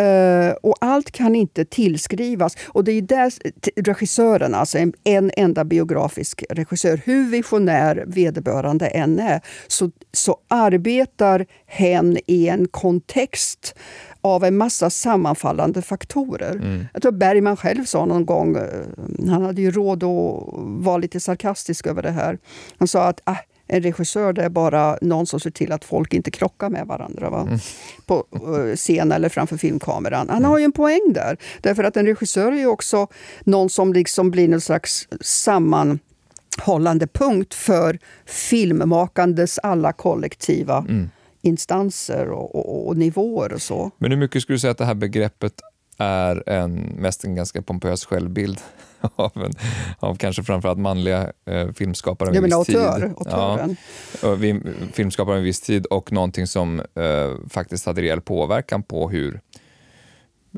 [0.00, 2.56] Uh, och allt kan inte tillskrivas.
[2.68, 3.32] Och det är där
[3.76, 11.46] regissören, alltså en, en, enda biografisk regissör, hur visionär vederbörande än är, så, så arbetar
[11.66, 13.74] hen i en kontext
[14.20, 16.52] av en massa sammanfallande faktorer.
[16.52, 16.86] Mm.
[16.92, 20.44] Jag tror Bergman själv sa någon gång, eh, han hade ju råd att
[20.84, 22.38] vara lite sarkastisk över det här.
[22.78, 23.36] Han sa att äh,
[23.70, 27.30] en regissör det är bara någon som ser till att folk inte krockar med varandra.
[27.30, 27.40] Va?
[27.40, 27.58] Mm.
[28.06, 30.28] På uh, scen eller framför filmkameran.
[30.28, 31.36] Han har ju en poäng där.
[31.60, 33.06] Därför att en regissör är ju också
[33.40, 41.10] någon som liksom blir någon slags sammanhållande punkt för filmmakandes alla kollektiva mm.
[41.42, 43.90] instanser och, och, och, nivåer och så.
[43.98, 45.60] Men hur mycket skulle du säga att det här begreppet
[46.00, 48.60] är en, mest en ganska pompös självbild
[49.16, 49.52] av, en,
[49.98, 53.14] av kanske framförallt manliga eh, filmskapare av en viss autör, tid.
[53.16, 53.76] Autören.
[54.22, 54.60] Ja, vi,
[54.92, 59.40] filmskapare av en viss tid och någonting som eh, faktiskt hade rejäl påverkan på hur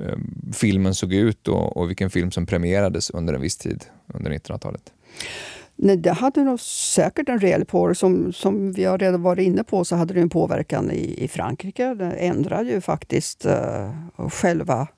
[0.00, 0.18] eh,
[0.52, 4.92] filmen såg ut och, och vilken film som premierades under en viss tid under 1900-talet.
[5.76, 7.94] Nej, det hade nog säkert en rejäl påverkan.
[7.94, 11.28] Som, som vi har redan varit inne på så hade det en påverkan i, i
[11.28, 11.94] Frankrike.
[11.94, 14.88] Det ändrade ju faktiskt uh, själva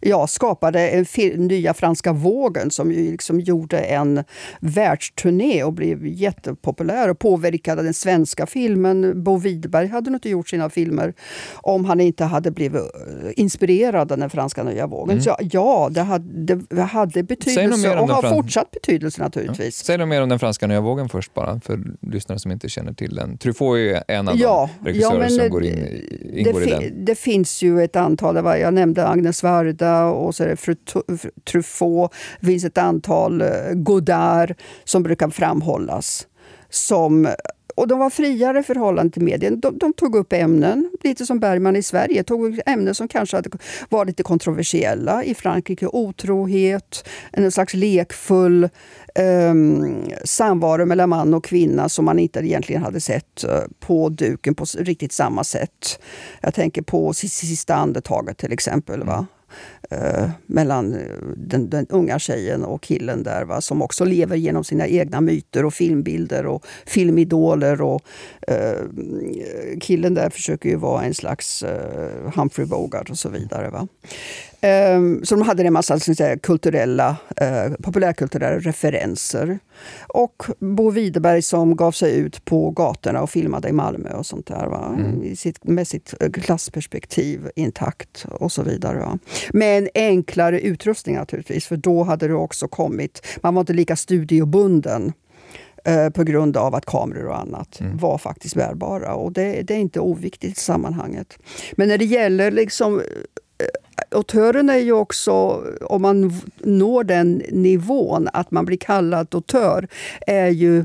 [0.00, 1.06] jag skapade en
[1.46, 4.24] nya franska vågen som ju liksom gjorde en
[4.60, 9.22] världsturné och blev jättepopulär och påverkade den svenska filmen.
[9.24, 11.14] Bo Widerberg hade nog inte gjort sina filmer
[11.54, 15.10] om han inte hade blivit eh, inspirerad av den franska nya vågen.
[15.10, 15.22] Mm.
[15.22, 19.82] Så ja, det hade, det hade betydelse och har fortsatt betydelse naturligtvis.
[19.82, 19.86] Ja.
[19.86, 22.92] Säg något mer om den franska nya vågen först bara, för lyssnare som inte känner
[22.92, 23.38] till den.
[23.38, 27.04] Truffaut är en av ja, de regissörer ja, som går in, ingår det, i den.
[27.04, 32.12] Det finns ju ett antal, jag nämnde Agnes Varda och så är det Truffaut.
[32.40, 36.26] Det finns ett antal eh, Godard som brukar framhållas.
[36.70, 37.28] Som,
[37.76, 39.60] och de var friare i förhållande till medien.
[39.60, 43.36] De, de, tog upp ämnen, lite som Bergman i Sverige, tog upp ämnen som kanske
[43.36, 43.50] hade
[43.88, 45.24] var lite kontroversiella.
[45.24, 48.68] I Frankrike otrohet, en slags lekfull
[49.18, 54.54] um, samvaro mellan man och kvinna som man inte egentligen hade sett eh, på duken
[54.54, 56.00] på riktigt samma sätt.
[56.40, 59.04] Jag tänker på Sista andetaget till exempel.
[59.04, 59.26] Va?
[59.90, 61.00] Eh, mellan eh,
[61.36, 65.64] den, den, unga tjejen och killen där va, som också lever genom sina egna myter
[65.64, 67.82] och filmbilder och filmidoler.
[67.82, 68.02] Och,
[68.48, 68.76] eh,
[69.80, 73.70] killen där försöker ju vara en slags eh, Humphrey Bogart och så vidare.
[73.70, 73.88] Va.
[74.62, 79.58] Um, så de hade en massa säga, kulturella, uh, populärkulturella referenser.
[80.08, 84.46] Och Bo Widerberg som gav sig ut på gatorna och filmade i Malmö och sånt
[84.46, 84.66] där.
[84.66, 84.94] Va?
[84.98, 85.36] Mm.
[85.36, 88.98] Sitt, med sitt eh, klassperspektiv intakt och så vidare.
[88.98, 89.18] Va?
[89.52, 93.26] Med en enklare utrustning naturligtvis, för då hade det också kommit...
[93.42, 95.12] Man var inte lika studiobunden
[95.88, 97.96] uh, på grund av att kameror och annat mm.
[97.96, 99.14] var faktiskt bärbara.
[99.14, 101.38] Och det, det, är inte oviktigt i sammanhanget.
[101.72, 103.02] Men när det gäller liksom
[104.10, 109.88] autören är ju också, om man når den nivån att man blir kallad autör,
[110.26, 110.78] är ju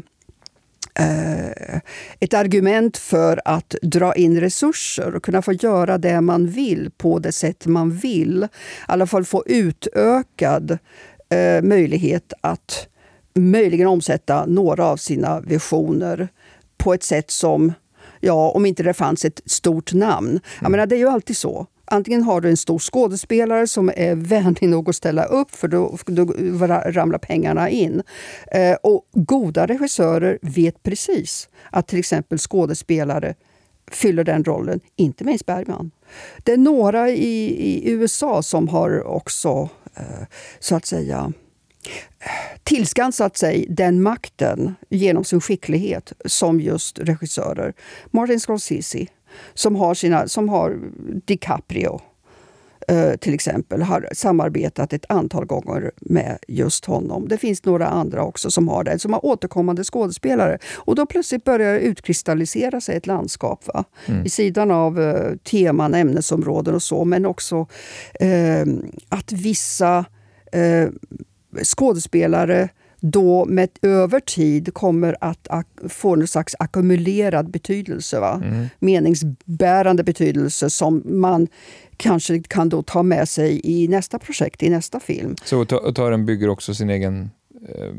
[0.99, 1.77] eh,
[2.19, 7.19] ett argument för att dra in resurser och kunna få göra det man vill på
[7.19, 8.43] det sätt man vill.
[8.43, 8.47] I
[8.85, 10.77] alla fall få utökad
[11.29, 12.87] eh, möjlighet att
[13.35, 16.27] möjligen omsätta några av sina visioner
[16.77, 17.73] på ett sätt som
[18.25, 20.39] Ja, om inte det fanns ett stort namn.
[20.61, 21.67] Jag menar, det är ju alltid så.
[21.93, 25.97] Antingen har du en stor skådespelare som är vänlig nog att ställa upp, för då,
[26.05, 26.25] då
[26.85, 28.03] ramlar pengarna in.
[28.51, 33.35] Eh, och goda regissörer vet precis att till exempel skådespelare
[33.91, 35.91] fyller den rollen, inte minst Bergman.
[36.43, 40.25] Det är några i, i USA som har också, eh,
[40.59, 41.33] så att säga,
[42.63, 47.73] tillskansat sig den makten genom sin skicklighet som just regissörer.
[48.11, 49.07] Martin Scorsese,
[49.53, 50.79] som har, sina, som har
[51.25, 52.01] DiCaprio
[52.87, 57.27] eh, till exempel, har samarbetat ett antal gånger med just honom.
[57.27, 60.57] Det finns några andra också som har det, som har återkommande skådespelare.
[60.75, 63.67] Och då plötsligt börjar det utkristallisera sig ett landskap.
[63.73, 63.83] Va?
[64.05, 64.23] Mm.
[64.23, 67.67] Vid sidan av uh, teman, ämnesområden och så, men också
[68.23, 68.73] uh,
[69.09, 70.05] att vissa
[70.55, 70.89] uh,
[71.63, 72.69] skådespelare
[73.05, 75.47] då med över tid kommer att
[75.89, 78.19] få någon slags ackumulerad betydelse.
[78.19, 78.41] Va?
[78.45, 78.65] Mm.
[78.79, 81.47] Meningsbärande betydelse som man
[81.97, 85.35] kanske kan då ta med sig i nästa projekt, i nästa film.
[85.43, 87.29] Så autören bygger också sin egen
[87.69, 87.93] eh,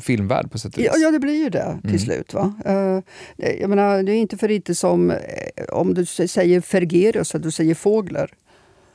[0.00, 0.90] filmvärld på sätt och vis?
[0.96, 2.00] Ja, det blir ju det till mm.
[2.00, 2.34] slut.
[2.34, 2.54] Va?
[2.68, 3.02] Uh,
[3.60, 5.16] jag menar, det är inte för lite som eh,
[5.72, 8.30] om du säger Fergerius, att du säger Fågler.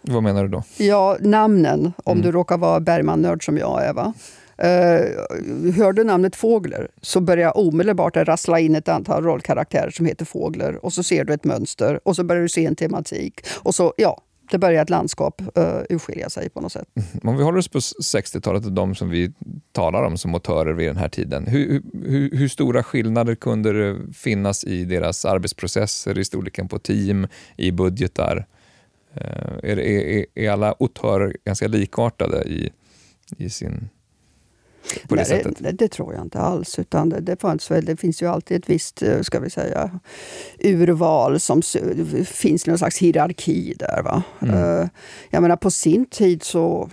[0.01, 0.63] Vad menar du då?
[0.77, 2.25] Ja, namnen, om mm.
[2.25, 3.93] du råkar vara Bergman-nörd som jag är.
[3.93, 4.13] Va?
[4.59, 10.25] Eh, hör du namnet Fågler så börjar omedelbart rassla in ett antal rollkaraktärer som heter
[10.25, 13.45] Fågler och så ser du ett mönster och så börjar du se en tematik.
[13.63, 16.87] Och så, ja, det börjar ett landskap uh, urskilja sig på något sätt.
[16.95, 19.33] Mm, om vi håller oss på 60-talet och de som vi
[19.71, 21.47] talar om som motörer vid den här tiden.
[21.47, 27.27] Hur, hur, hur, stora skillnader kunde det finnas i deras arbetsprocesser, i storleken på team,
[27.57, 28.47] i budgetar?
[29.17, 32.71] Uh, är, är, är alla autörer ganska likartade i,
[33.37, 33.89] i sin
[35.07, 36.79] på det, Nej, det, det, tror jag inte alls.
[36.79, 39.99] Utan det, det, fanns väl, det finns ju alltid ett visst eh, ska vi säga,
[40.59, 41.39] urval.
[41.39, 41.61] Som,
[42.25, 44.01] finns någon slags hierarki där.
[44.03, 44.23] Va?
[44.41, 44.55] Mm.
[44.55, 44.87] Uh,
[45.29, 46.89] jag menar, på sin tid så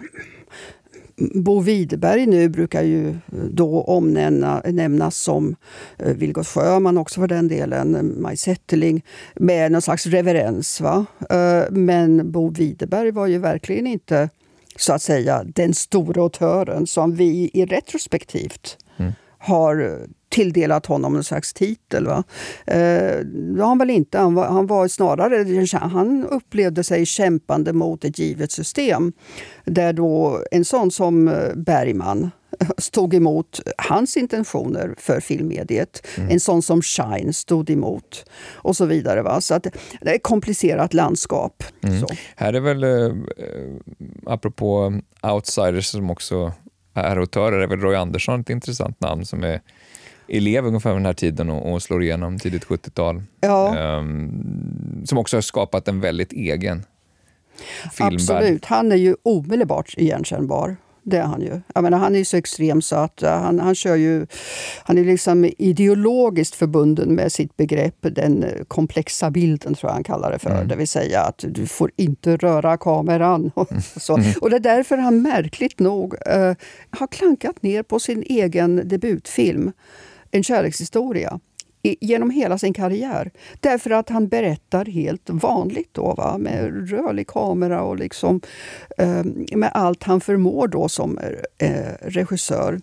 [1.17, 3.17] Bo Widerberg nu brukar ju
[3.51, 5.57] då omnämnas som
[5.97, 9.05] Vilgot Sjöman också för den delen, Maj Zetterling,
[9.35, 10.81] med någon slags reverens.
[10.81, 11.07] Va?
[11.71, 14.29] Men Bo Widerberg var ju verkligen inte
[14.79, 19.13] så att säga den stora autören som vi i retrospektivt mm.
[19.39, 22.07] har tilldelat honom en slags titel.
[22.07, 22.25] Va?
[22.67, 24.19] Eh, det har han väl inte.
[24.19, 29.13] Han var, han var snarare, han upplevde sig kämpande mot ett givet system.
[29.65, 32.31] Där då en sån som eh, Bergman
[32.79, 36.07] stod emot hans intentioner för filmmediet.
[36.17, 36.31] Mm.
[36.31, 39.23] En sån som Shine stod emot och så vidare.
[39.23, 39.41] Va?
[39.41, 39.67] Så att
[40.01, 41.65] det är ett komplicerat landskap.
[41.83, 42.05] Mm.
[42.37, 43.15] Här är väl, eh,
[44.27, 46.53] apropå outsiders som också
[46.95, 49.61] är autörer, är väl Roy Andersson ett intressant namn som är
[50.29, 53.23] elev ungefär vid den här tiden och, och slår igenom tidigt 70-tal.
[53.41, 53.97] Ja.
[53.99, 56.85] Um, som också har skapat en väldigt egen
[57.93, 58.15] filmvärld.
[58.15, 58.65] Absolut.
[58.65, 60.77] Han är ju omedelbart igenkännbar.
[61.09, 61.61] Det är han ju.
[61.75, 64.27] Jag menar, han är så extrem så att uh, han, han kör ju...
[64.85, 70.31] Han är liksom ideologiskt förbunden med sitt begrepp, den komplexa bilden tror jag han kallar
[70.31, 70.51] det för.
[70.51, 70.69] Mm.
[70.69, 73.51] Det vill säga att du får inte röra kameran.
[73.55, 74.17] Och, så.
[74.17, 74.33] Mm.
[74.41, 76.55] och det är därför han märkligt nog uh,
[76.91, 79.73] har klankat ner på sin egen debutfilm
[80.31, 81.41] en kärlekshistoria
[82.01, 83.31] genom hela sin karriär.
[83.61, 86.39] Därför att han berättar helt vanligt då, va?
[86.39, 88.41] med rörlig kamera och liksom,
[88.99, 89.25] eh,
[89.57, 91.19] med allt han förmår då som
[91.59, 92.81] eh, regissör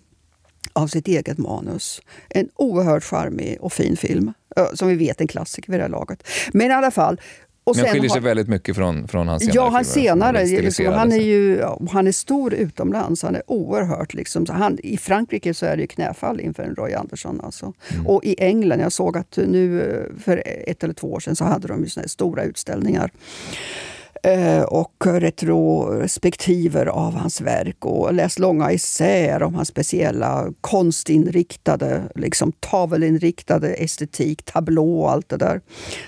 [0.72, 2.00] av sitt eget manus.
[2.28, 4.32] En oerhört charmig och fin film.
[4.56, 6.28] Eh, som vi vet en klassiker vid det här laget.
[6.52, 7.20] Men i alla fall,
[7.64, 10.44] och Men skiljer sig har, väldigt mycket från, från hans senare Ja, han senare.
[10.44, 13.22] Liksom, han, är ju, han är stor utomlands.
[13.22, 14.14] Han är oerhört...
[14.14, 17.40] Liksom, han, I Frankrike så är det knäfall inför en Roy Andersson.
[17.40, 17.72] Alltså.
[17.94, 18.06] Mm.
[18.06, 21.68] Och i England, jag såg att nu för ett eller två år sedan så hade
[21.68, 23.93] de ju stora utställningar Eh,
[24.24, 32.52] Eh, och retrospektiver av hans verk och läst långa essäer om hans speciella konstinriktade, liksom
[32.52, 35.60] tavelinriktade estetik, tablå och allt det där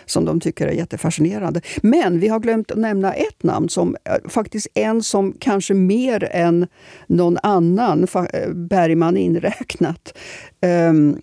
[0.07, 1.61] som de tycker är jättefascinerande.
[1.83, 6.29] Men vi har glömt att nämna ett namn, som eh, faktiskt en som kanske mer
[6.33, 6.66] än
[7.07, 10.18] någon annan, eh, Bergman inräknat,
[10.61, 11.18] ehm,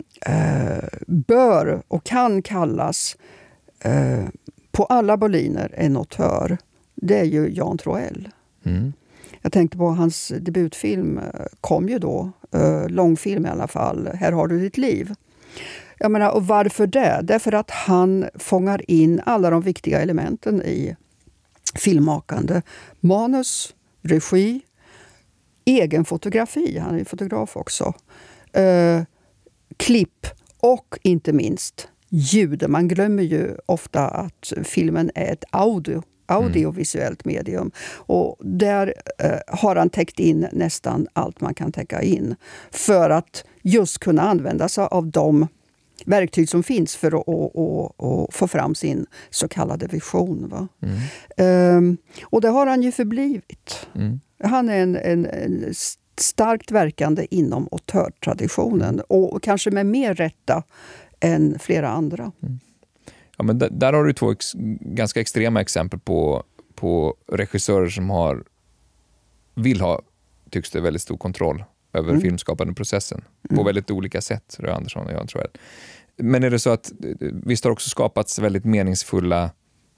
[1.06, 3.16] bör och kan kallas
[4.72, 6.58] på alla boliner en auteur
[7.06, 8.28] det är ju Jan Troell.
[8.64, 8.92] Mm.
[9.42, 14.32] Jag tänkte på hans debutfilm, eh, kom ju då, uh, långfilm i alla fall, Här
[14.32, 15.14] har du ditt liv.
[15.98, 17.20] Jag menar, och varför det?
[17.22, 20.96] Därför att han fångar in alla de viktiga elementen i
[21.74, 22.62] filmmakande.
[23.00, 24.60] Manus, regi,
[25.64, 27.94] egen fotografi, han är ju fotograf också.
[28.58, 29.02] Uh,
[29.76, 30.26] klipp
[30.60, 32.64] och inte minst ljud.
[32.68, 37.70] Man glömmer ju ofta att filmen är ett audio audiovisuellt medium.
[37.96, 42.34] Och där eh, har han täckt in nästan allt man kan täcka in
[42.70, 45.46] för att just kunna använda sig av de
[46.04, 50.68] verktyg som finns för att och, och, och få fram sin så kallade vision.
[51.36, 51.76] Mm.
[51.76, 53.86] Um, och det har han ju förblivit.
[53.94, 54.20] Mm.
[54.44, 55.74] Han är en, en, en
[56.16, 60.62] starkt verkande inom auteurtraditionen och kanske med mer rätta
[61.20, 62.32] än flera andra.
[62.42, 62.60] Mm.
[63.36, 66.44] Ja, men där, har du två ex, ganska extrema exempel på,
[66.74, 68.44] på regissörer som har,
[69.54, 70.02] vill ha,
[70.50, 72.20] tycks det, väldigt stor kontroll över mm.
[72.20, 73.56] filmskapande processen mm.
[73.56, 75.60] på väldigt olika sätt, Röe Andersson och jag tror jag.
[76.16, 79.50] Men är det så att, visst har också skapats väldigt meningsfulla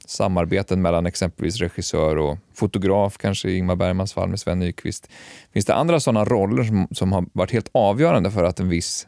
[0.06, 5.08] samarbeten mellan exempelvis regissör och fotograf, kanske i Ingmar Bergmans fall med Sven Nykvist.
[5.52, 9.06] Finns det andra sådana roller som, som har varit helt avgörande för att en viss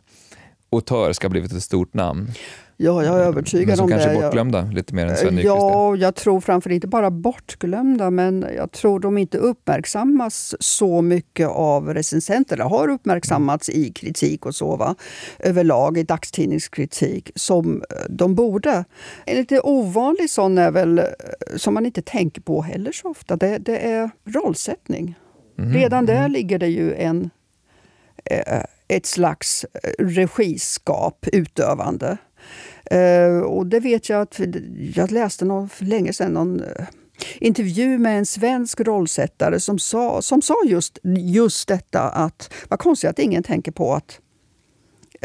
[0.73, 2.31] autör ska ha blivit ett stort namn?
[2.81, 3.93] Ja, jag är övertygad om det.
[3.93, 5.39] kanske bortglömda lite mer än Sven?
[5.39, 11.49] Ja, jag tror framför inte bara bortglömda, men jag tror de inte uppmärksammas så mycket
[11.49, 12.57] av recensenter.
[12.57, 14.95] Det har uppmärksammats i kritik och så, va?
[15.39, 18.85] överlag i dagstidningskritik, som eh, de borde.
[19.27, 21.05] En lite ovanlig sån är väl, eh,
[21.57, 25.15] som man inte tänker på heller så ofta, det, det är rollsättning.
[25.59, 25.73] Mm.
[25.73, 26.33] Redan där mm.
[26.33, 27.31] ligger det ju en,
[28.25, 29.67] eh, ett slags
[29.99, 32.19] regiskap, utövande.
[32.95, 34.41] Uh, och det vet jag att
[34.95, 36.67] jag läste någon, för länge sedan någon uh,
[37.41, 43.11] intervju med en svensk rollsättare som sa, som sa just, just detta att vad konstigt
[43.11, 44.21] att ingen tänker på att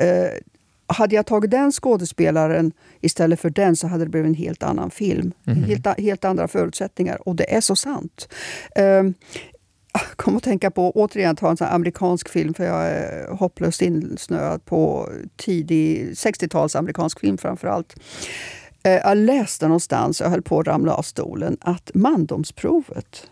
[0.01, 0.39] uh,
[0.87, 2.71] hade jag tagit den skådespelaren
[3.01, 5.31] istället för den så hade det blivit en helt annan film.
[5.47, 5.63] Mm.
[5.63, 7.27] Helt, helt andra förutsättningar.
[7.27, 8.27] Och det är så sant.
[10.15, 14.65] Kom att tänka på, återigen ta en sån amerikansk film, för jag är hopplöst insnöad
[14.65, 17.95] på tidig 60-tals amerikansk film framför allt.
[18.83, 23.27] Eh, jag läste någonstans, jag höll på att ramla av stolen, att Mandomsprovet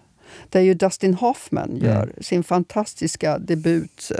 [0.49, 1.83] där ju Dustin Hoffman mm.
[1.83, 2.15] gör mm.
[2.21, 4.11] sin fantastiska debut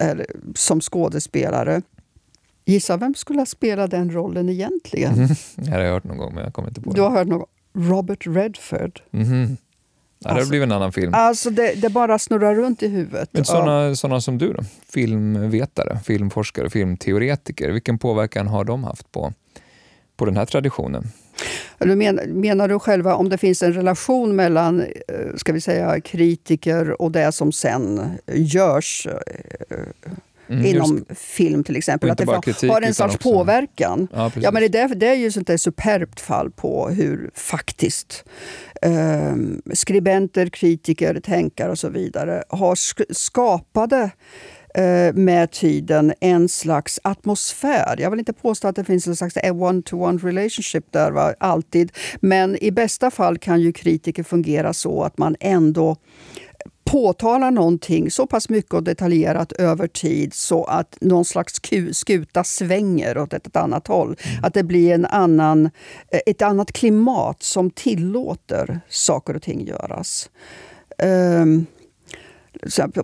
[0.00, 0.18] eh,
[0.54, 1.82] som skådespelare.
[2.64, 5.14] Gissa vem skulle ha spelat den rollen egentligen?
[5.14, 5.28] Mm.
[5.56, 6.96] Det har jag hört någon gång, men jag kommer inte på det.
[6.96, 9.00] Du har hört någon Robert Redford.
[9.12, 9.56] Mm.
[10.18, 11.14] Det har blivit en annan film.
[11.14, 13.28] Alltså det, det, bara snurrar runt i huvudet.
[13.32, 14.62] Men såna, såna som du då?
[14.92, 17.70] Filmvetare, filmforskare, filmteoretiker.
[17.70, 19.32] Vilken påverkan har de haft på,
[20.16, 21.04] på den här traditionen?
[21.78, 26.00] Du menar, menar du själva om det finns en relation mellan eh, ska vi säga,
[26.00, 29.78] kritiker och det som sen görs eh,
[30.48, 31.20] Mm, inom just.
[31.20, 32.10] film till exempel.
[32.10, 33.30] Att det kritik, har en sorts också.
[33.30, 34.08] påverkan.
[34.12, 38.24] Ja, ja, men det, det är ju sånt där superbt fall på hur faktiskt
[38.82, 39.36] eh,
[39.72, 44.10] skribenter, kritiker, tänkare och så vidare har sk skapade
[44.74, 47.96] eh, med tiden en slags atmosfär.
[47.98, 51.34] Jag vill inte påstå att det finns en slags one-to-one relationship där, va?
[51.40, 51.92] alltid.
[52.20, 55.96] Men i bästa fall kan ju kritiker fungera så att man ändå
[56.90, 61.60] påtalar någonting så pass mycket och detaljerat över tid så att någon slags
[61.92, 64.16] skuta svänger åt ett annat håll.
[64.22, 64.44] Mm.
[64.44, 65.70] Att det blir en annan,
[66.12, 70.30] eh, ett annat klimat som tillåter saker och ting göras.
[71.02, 71.66] Um,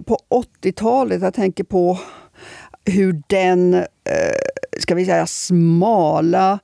[0.06, 0.18] på
[0.62, 1.98] 80-talet, jag tänker på
[2.84, 3.84] hur den, uh,
[4.78, 6.58] ska vi säga, smala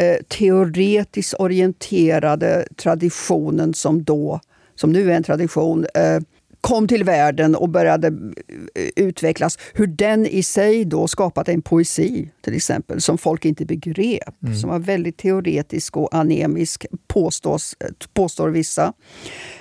[0.00, 4.40] uh, teoretiskt orienterade traditionen som då
[4.74, 6.22] som nu är en tradition, uh,
[6.62, 12.30] kom till världen och började eh, utvecklas, hur den i sig då skapat en poesi
[12.40, 14.42] till exempel, som folk inte begrep.
[14.42, 14.56] Mm.
[14.56, 17.76] Som var väldigt teoretisk och anemisk, påstås,
[18.14, 18.92] påstår vissa.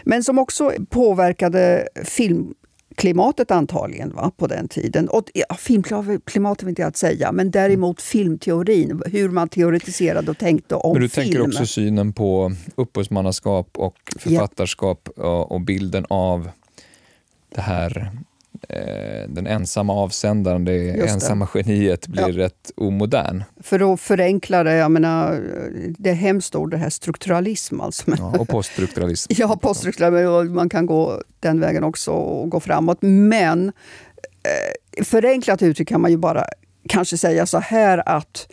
[0.04, 2.54] Men som också påverkade film
[2.96, 5.10] klimatet antagligen va, på den tiden.
[5.10, 9.02] Och, ja, filmklimatet vill inte jag att säga, men däremot filmteorin.
[9.06, 10.94] Hur man teoretiserade och tänkte om film.
[10.94, 11.26] Men du film.
[11.26, 15.44] tänker också synen på upphovsmannaskap och författarskap ja.
[15.44, 16.50] och bilden av
[17.56, 18.12] det här
[18.70, 21.10] eh, den ensamma avsändaren, det, det.
[21.10, 22.46] ensamma geniet, blir ja.
[22.46, 23.44] rätt omodern.
[23.64, 25.42] För att förenkla det, jag menar,
[25.98, 28.12] det är hemskt ord det här, strukturalism alltså.
[28.18, 29.34] Ja, och poststrukturalism.
[29.38, 32.98] ja, poststrukturalism, man kan gå den vägen också och gå framåt.
[33.02, 36.46] Men eh, förenklat uttryck kan man ju bara
[36.90, 38.48] kanske säga så här att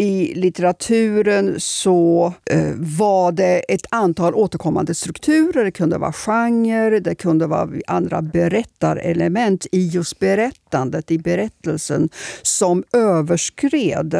[0.00, 5.64] i litteraturen så eh, var det ett antal återkommande strukturer.
[5.64, 12.08] Det kunde vara genre, det kunde vara andra berättarelement i just berättandet, i berättelsen,
[12.42, 14.14] som överskred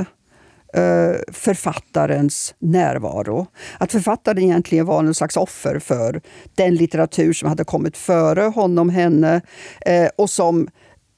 [0.74, 3.46] eh, författarens närvaro.
[3.78, 6.20] Att författaren egentligen var någon slags offer för
[6.54, 9.40] den litteratur som hade kommit före honom, henne
[9.86, 10.68] eh, och som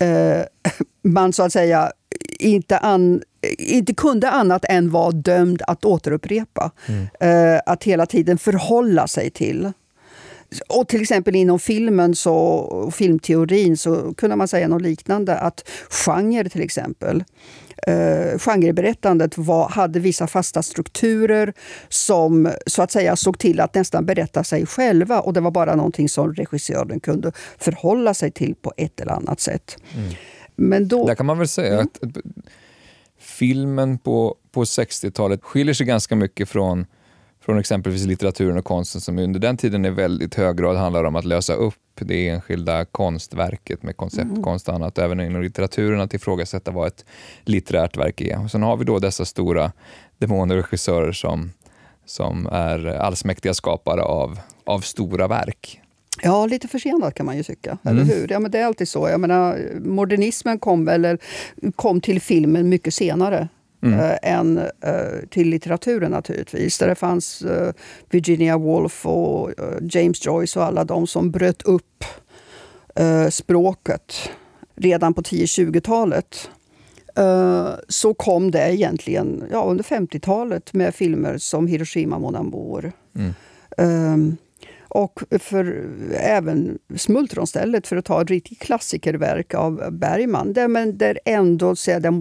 [0.02, 0.42] eh,
[1.04, 1.92] man så att säga
[2.38, 3.22] inte, an,
[3.58, 6.70] inte kunde annat än vara dömd att återupprepa.
[6.86, 7.08] Mm.
[7.20, 9.72] Eh, att hela tiden förhålla sig till.
[10.68, 15.38] Och till exempel inom filmen så, och filmteorin så kunde man säga något liknande.
[15.38, 17.24] Att genre till exempel,
[17.86, 21.52] eh, genreberättandet var, hade vissa fasta strukturer
[21.88, 25.20] som så att säga såg till att nästan berätta sig själva.
[25.20, 29.40] Och det var bara någonting som regissören kunde förhålla sig till på ett eller annat
[29.40, 29.76] sätt.
[29.94, 30.10] Mm.
[30.56, 31.86] Men då, Där kan man väl säga mm.
[31.86, 31.98] att
[33.40, 36.86] filmen på, på 60-talet skiljer sig ganska mycket från,
[37.44, 41.16] från exempelvis litteraturen och konsten som under den tiden i väldigt hög grad handlar om
[41.16, 44.98] att lösa upp det enskilda konstverket med konceptkonst och annat.
[44.98, 47.04] Även inom litteraturen att ifrågasätta vad ett
[47.44, 48.44] litterärt verk är.
[48.44, 49.72] Och sen har vi då dessa stora
[50.18, 51.50] demonregissörer som
[52.04, 55.80] som är allsmäktiga skapare av, av stora verk.
[56.22, 57.78] Ja, lite försenat kan man ju tycka.
[57.84, 57.98] Mm.
[57.98, 58.32] Eller hur?
[58.32, 59.08] Ja, men det är alltid så.
[59.08, 61.18] Jag menar, modernismen kom, eller,
[61.76, 63.48] kom till filmen mycket senare.
[63.82, 64.00] Mm.
[64.00, 66.78] Äh, än äh, till litteraturen naturligtvis.
[66.78, 67.72] Där det fanns äh,
[68.10, 69.50] Virginia Woolf och
[69.80, 72.04] James Joyce och alla de som bröt upp
[73.30, 74.30] språket
[74.76, 76.50] redan på 10-20-talet.
[77.88, 82.92] Så kom det egentligen ja, under 50-talet med filmer som Hiroshima Mon Amour.
[83.78, 84.36] Mm.
[84.90, 91.18] Och för även Smultronstället, för att ta ett riktigt klassikerverk av Bergman, där, men där
[91.24, 92.18] ändå så den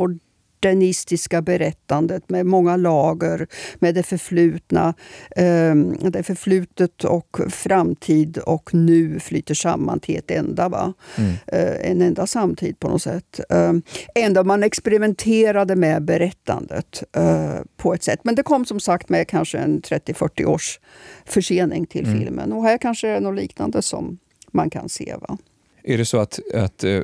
[0.60, 4.94] modernistiska berättandet med många lager, med det förflutna.
[5.36, 5.76] Eh,
[6.12, 10.70] det förflutet och framtid och nu flyter samman till ett enda.
[10.70, 10.94] Va?
[11.18, 11.32] Mm.
[11.48, 13.40] Eh, en enda samtid på något sätt.
[13.50, 13.74] Eh,
[14.16, 18.20] ändå man experimenterade med berättandet eh, på ett sätt.
[18.24, 20.80] Men det kom som sagt med kanske en 30-40 års
[21.26, 22.20] försening till mm.
[22.20, 22.54] filmen.
[22.54, 24.18] Och här kanske det är något liknande som
[24.52, 25.16] man kan se.
[25.22, 25.38] Va?
[25.84, 27.02] Är det så att, att uh,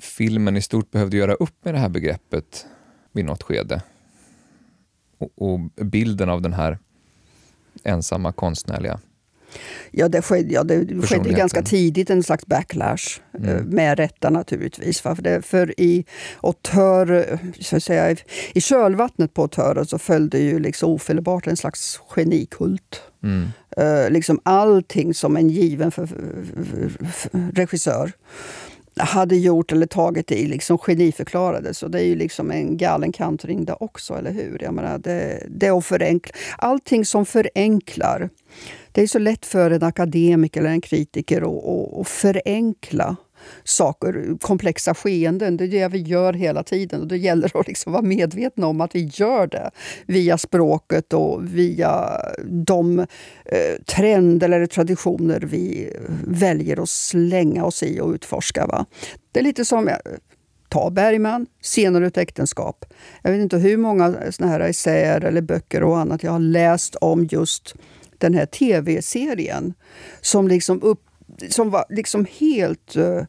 [0.00, 2.66] filmen i stort behövde göra upp med det här begreppet
[3.12, 3.82] vid något skede?
[5.18, 6.78] Och, och bilden av den här
[7.84, 9.00] ensamma konstnärliga
[9.90, 13.20] Ja, det skedde, ja, det skedde ganska tidigt en slags backlash.
[13.34, 13.64] Eh, mm.
[13.64, 15.00] Med rätta naturligtvis.
[15.00, 16.04] För, det, för i,
[16.40, 18.16] auteur, så säga,
[18.54, 23.02] i kölvattnet på autören så följde ju liksom ofelbart en slags genikult.
[23.22, 23.48] Mm.
[23.80, 26.16] Uh, liksom allting som en given för, för,
[27.12, 28.12] för, regissör
[28.96, 31.82] hade gjort eller tagit i liksom geniförklarades.
[31.82, 34.62] Och det är ju liksom en galen kantring det också, eller hur?
[34.62, 36.34] Jag menar, det, det är att förenkla.
[36.58, 38.30] Allting som förenklar
[38.92, 43.16] det är så lätt för en akademiker eller en kritiker att, att förenkla
[43.64, 45.56] saker, komplexa skeenden.
[45.56, 47.00] Det är det vi gör hela tiden.
[47.00, 49.70] Och Det gäller att liksom vara medvetna om att vi gör det
[50.06, 53.06] via språket och via de eh,
[53.86, 58.66] trender eller traditioner vi väljer att slänga oss i och utforska.
[58.66, 58.86] Va?
[59.32, 59.94] Det är lite som eh,
[60.68, 62.84] ta Bergman, Scener ur ett äktenskap.
[63.22, 66.94] Jag vet inte hur många såna här essäer eller böcker och annat jag har läst
[66.94, 67.74] om just
[68.18, 69.74] den här tv-serien
[70.20, 71.00] som liksom, upp,
[71.48, 73.22] som var liksom helt uh,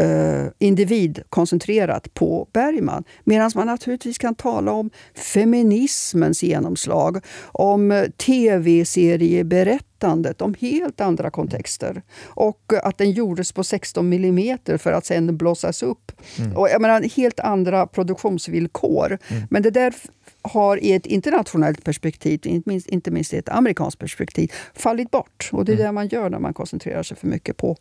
[0.00, 3.04] Uh, individkoncentrerat på Bergman.
[3.24, 12.02] Medan man naturligtvis kan tala om feminismens genomslag, om tv-serieberättandet, om helt andra kontexter.
[12.22, 16.12] Och att den gjordes på 16 mm för att sen blossas upp.
[16.38, 16.56] Mm.
[16.56, 19.18] Och jag menar, helt andra produktionsvillkor.
[19.28, 19.42] Mm.
[19.50, 19.94] Men det där
[20.42, 25.48] har i ett internationellt perspektiv, inte minst, inte minst i ett amerikanskt perspektiv, fallit bort.
[25.52, 25.86] Och det är mm.
[25.86, 27.76] det man gör när man koncentrerar sig för mycket på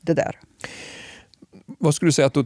[0.00, 0.38] det där.
[1.82, 2.36] Vad skulle du säga att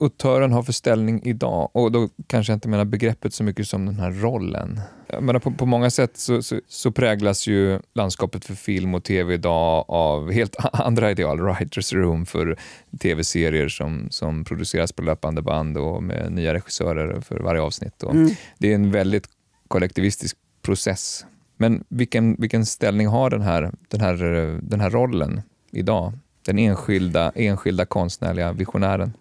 [0.00, 1.70] autören har för ställning idag?
[1.72, 4.80] Och då kanske jag inte menar begreppet så mycket som den här rollen.
[5.06, 9.04] Jag menar, på, på många sätt så, så, så, präglas ju landskapet för film och
[9.04, 11.40] tv idag av helt andra ideal.
[11.40, 12.56] Writers room för
[13.00, 18.02] tv-serier som, som produceras på löpande band och med nya regissörer för varje avsnitt.
[18.02, 18.30] Mm.
[18.58, 19.28] Det är en väldigt
[19.68, 21.26] kollektivistisk process.
[21.56, 24.16] Men vilken, vilken ställning har den här, den, här,
[24.62, 26.12] den här rollen idag?
[26.48, 29.12] Den enskilda, enskilda konstnärliga visionären?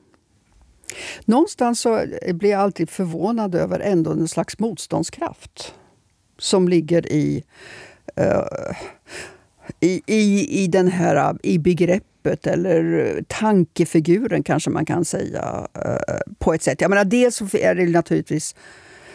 [1.25, 5.73] Någonstans så blir jag alltid förvånad över ändå en slags motståndskraft
[6.37, 7.43] som ligger i,
[8.19, 8.77] uh,
[9.79, 16.53] i, i, i, den här, i begreppet eller tankefiguren kanske man kan säga uh, på
[16.53, 16.81] ett sätt.
[16.81, 18.55] Jag menar, dels så är det naturligtvis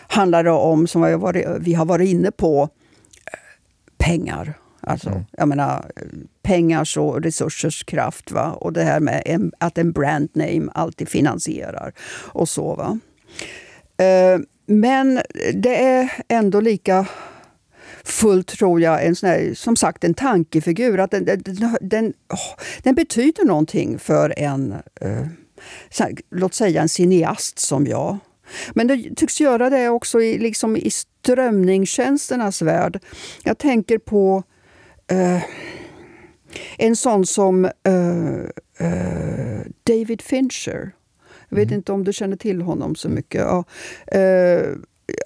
[0.08, 3.38] handlar det om, som vi har varit, vi har varit inne på, eh,
[3.98, 5.22] pengar Alltså, mm.
[5.32, 5.90] jag menar,
[6.42, 8.30] pengars och resursers kraft.
[8.30, 8.52] Va?
[8.52, 11.92] Och det här med en, att en brand name alltid finansierar
[12.32, 12.74] och så.
[12.74, 12.98] Va?
[14.04, 15.20] Eh, men
[15.54, 17.06] det är ändå lika
[18.04, 21.00] fullt, tror jag, en sån här, som sagt en tankefigur.
[21.00, 21.42] Att den, den,
[21.80, 22.12] den,
[22.82, 25.26] den betyder någonting för en, eh,
[26.30, 28.18] låt säga en cineast som jag.
[28.74, 33.00] Men det tycks göra det också i, liksom i strömningstjänsternas värld.
[33.44, 34.42] Jag tänker på
[35.12, 35.42] Uh,
[36.78, 38.44] en sån som uh,
[38.80, 40.92] uh, David Fincher.
[41.48, 41.76] Jag vet mm.
[41.76, 43.40] inte om du känner till honom så mycket.
[43.40, 43.64] Ja.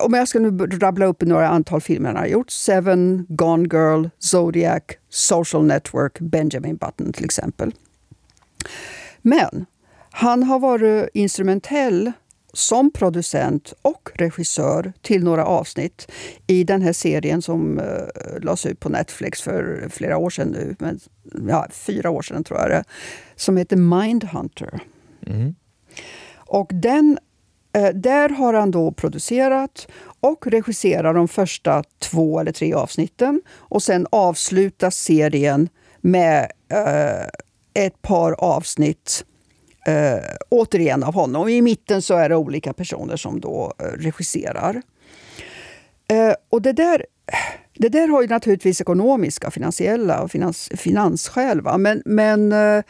[0.00, 2.50] om jag ska nu rabbla upp några antal filmer han har gjort.
[2.50, 7.72] Seven, Gone Girl, Zodiac, Social Network, Benjamin Button till exempel.
[9.22, 9.66] Men
[10.10, 12.12] han har varit instrumentell
[12.56, 16.12] som producent och regissör till några avsnitt
[16.46, 20.76] i den här serien som uh, lades ut på Netflix för flera år sedan nu.
[20.78, 21.00] Men,
[21.48, 22.84] ja, fyra år sedan tror jag det
[23.36, 24.80] Som heter Mindhunter.
[25.26, 25.54] Mm.
[26.36, 27.18] Och den
[27.76, 29.88] Eh, där har han då producerat
[30.20, 33.42] och regisserat de första två eller tre avsnitten.
[33.48, 35.68] Och sen avslutas serien
[36.00, 39.24] med eh, ett par avsnitt
[39.86, 40.18] eh,
[40.48, 41.48] återigen av honom.
[41.48, 44.82] I mitten så är det olika personer som då eh, regisserar.
[46.08, 47.06] Eh, och det där,
[47.74, 51.60] det där har ju naturligtvis ekonomiska, finansiella och finans, finansskäl.
[51.60, 51.78] Va?
[51.78, 52.84] Men, men eh,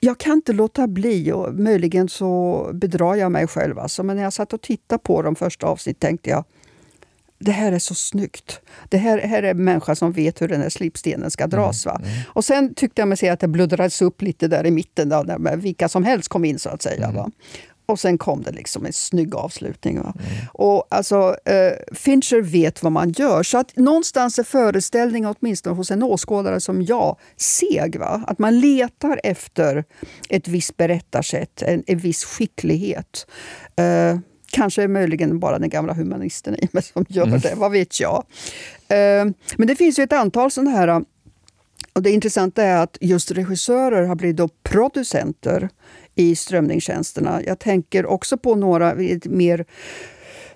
[0.00, 3.78] jag kan inte låta bli, och möjligen så bedrar jag mig själv.
[3.78, 6.44] Alltså, men när jag satt och tittade på de första avsnitten tänkte jag
[7.40, 8.60] det här är så snyggt.
[8.88, 11.86] Det här, här är en människa som vet hur den här slipstenen ska dras.
[11.86, 11.96] Va?
[11.96, 12.22] Mm, mm.
[12.28, 15.24] Och sen tyckte jag mig se att det bluddrades upp lite där i mitten, då,
[15.26, 17.04] när vilka som helst kom in så att säga.
[17.04, 17.16] Mm.
[17.16, 17.30] Va?
[17.86, 19.98] Och sen kom det liksom en snygg avslutning.
[20.02, 20.14] Va?
[20.18, 20.46] Mm.
[20.52, 23.42] Och alltså, uh, Fincher vet vad man gör.
[23.42, 27.96] Så att någonstans är föreställningen, åtminstone hos en åskådare som jag, seg.
[27.98, 28.24] Va?
[28.26, 29.84] Att man letar efter
[30.28, 33.26] ett visst berättarsätt, en, en viss skicklighet.
[33.80, 34.20] Uh,
[34.52, 37.40] Kanske möjligen bara den gamla humanisten i mig som gör mm.
[37.40, 38.24] det, vad vet jag.
[38.90, 41.04] Uh, men det finns ju ett antal sådana här
[41.92, 45.68] och det intressanta är att just regissörer har blivit då producenter
[46.14, 47.40] i strömningstjänsterna.
[47.46, 48.94] Jag tänker också på några
[49.24, 49.64] mer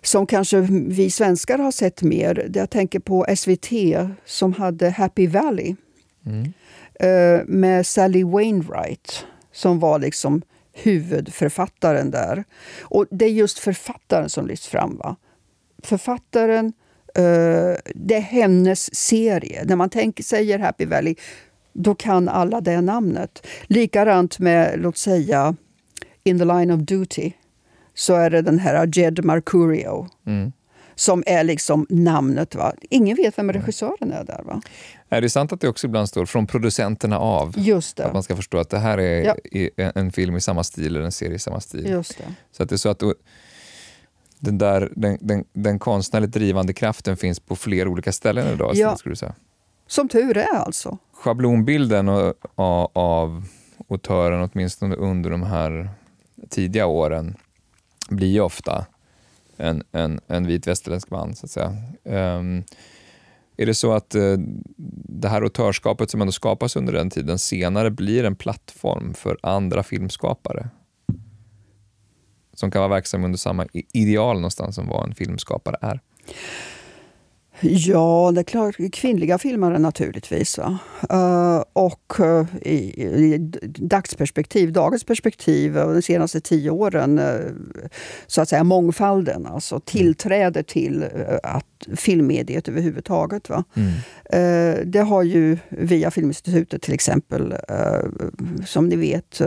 [0.02, 2.50] som kanske vi svenskar har sett mer.
[2.54, 3.70] Jag tänker på SVT
[4.24, 5.76] som hade Happy Valley
[6.26, 6.52] mm.
[7.00, 10.42] Eh, med Sally Wainwright som var liksom
[10.74, 12.44] huvudförfattaren där.
[12.82, 14.96] Och det är just författaren som lyfts fram.
[14.96, 15.16] Va?
[15.82, 16.66] Författaren,
[17.18, 19.64] uh, det är hennes serie.
[19.64, 21.14] När man tänker, säger Happy Valley,
[21.72, 23.46] då kan alla det namnet.
[23.62, 25.56] Likadant med, låt säga,
[26.24, 27.32] In the line of duty,
[27.94, 30.08] så är det den här Jed Mercurio.
[30.26, 30.52] Mm.
[30.94, 32.54] Som är liksom namnet.
[32.54, 32.72] Va?
[32.80, 34.42] Ingen vet vem regissören är där.
[34.44, 34.60] Va?
[35.08, 37.54] Är det sant att det också ibland står från producenterna av?
[37.56, 38.04] Just det.
[38.04, 39.36] Att man ska förstå att det här är
[39.76, 39.92] ja.
[39.94, 41.86] en film i samma stil eller en serie i samma stil.
[41.86, 42.34] Just det.
[42.52, 43.02] Så att det är så att
[44.38, 48.74] den, där, den, den, den konstnärligt drivande kraften finns på fler olika ställen idag.
[48.74, 48.96] Ja.
[48.96, 49.34] Skulle du säga.
[49.86, 50.98] Som tur är alltså.
[51.12, 52.34] Schablonbilden av,
[52.92, 53.44] av
[53.88, 55.88] autören, åtminstone under de här
[56.50, 57.36] tidiga åren,
[58.08, 58.86] blir ju ofta
[59.56, 61.36] en, en, en vit västerländsk man.
[61.36, 61.76] Så att säga.
[62.04, 62.64] Um,
[63.56, 64.38] är det så att uh,
[65.08, 69.82] det här autörskapet som ändå skapas under den tiden senare blir en plattform för andra
[69.82, 70.68] filmskapare?
[72.54, 76.00] Som kan vara verksamma under samma ideal någonstans som vad en filmskapare är?
[77.66, 78.76] Ja, det är klart.
[78.92, 80.58] Kvinnliga filmare naturligtvis.
[80.58, 80.78] Va?
[81.12, 87.40] Uh, och uh, i, i, dagsperspektiv, dagens perspektiv, uh, de senaste tio åren, eh,
[88.26, 91.04] så att säga mångfalden, alltså tillträde till
[91.42, 93.48] att filmmediet överhuvudtaget.
[93.48, 93.64] Va?
[93.74, 94.90] Mm.
[94.90, 97.54] det har ju via Filminstitutet till exempel,
[98.66, 99.40] som ni vet,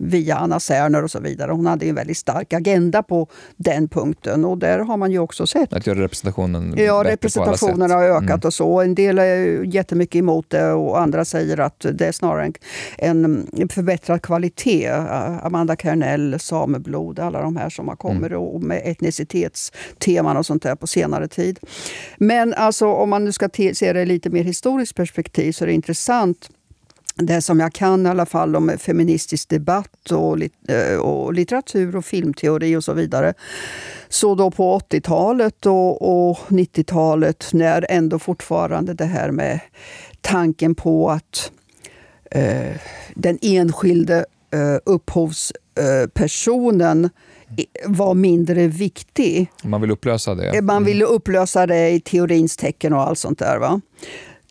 [0.00, 1.52] via Anna Serner och så vidare.
[1.52, 5.46] Hon hade en väldigt stark agenda på den punkten och där har man ju också
[5.46, 5.72] sett...
[5.72, 8.40] Att göra representationen ja, representationen har ökat mm.
[8.44, 8.80] och så.
[8.80, 12.52] En del är jättemycket emot det och andra säger att det är snarare
[12.98, 14.88] en, en förbättrad kvalitet.
[15.42, 18.42] Amanda Kernell, Sameblod, alla de här som har kommit mm.
[18.42, 21.45] och med etnicitetsteman och sånt där på senare tid.
[22.16, 25.66] Men alltså, om man nu ska se det i lite mer historiskt perspektiv så är
[25.66, 26.50] det intressant
[27.18, 30.38] det som jag kan i alla fall om feministisk debatt och,
[30.68, 33.34] eh, och litteratur och filmteori och så vidare.
[34.08, 39.60] Så då på 80-talet och, och 90-talet när ändå fortfarande det här med
[40.20, 41.52] tanken på att
[42.30, 42.76] eh,
[43.14, 47.10] den enskilde eh, upphovspersonen eh,
[47.86, 49.46] var mindre viktig.
[49.62, 50.62] Man vill upplösa det?
[50.62, 53.58] Man ville upplösa det i teorins tecken och allt sånt där.
[53.58, 53.80] Va?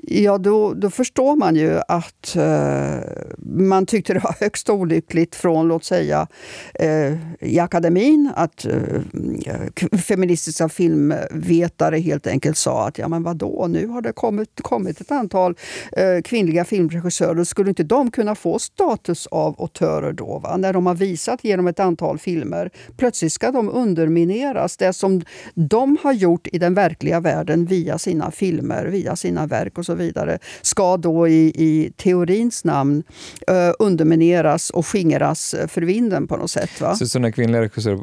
[0.07, 2.97] Ja, då, då förstår man ju att eh,
[3.37, 6.27] man tyckte det var högst olyckligt från, låt säga,
[6.73, 13.87] eh, i akademin att eh, feministiska filmvetare helt enkelt sa att ja men vadå, nu
[13.87, 15.55] har det kommit, kommit ett antal
[15.91, 20.39] eh, kvinnliga filmregissörer, skulle inte de kunna få status av autörer då?
[20.39, 20.57] Va?
[20.57, 22.69] När de har visat genom ett antal filmer.
[22.97, 24.77] Plötsligt ska de undermineras.
[24.77, 25.21] Det som
[25.53, 29.94] de har gjort i den verkliga världen via sina filmer, via sina verk och så
[29.95, 33.03] vidare ska då i, i teorins namn
[33.47, 36.81] eh, undermineras och skingras för vinden på något sätt.
[36.81, 36.95] Va?
[36.95, 37.99] Så, så när kvinnliga regissörer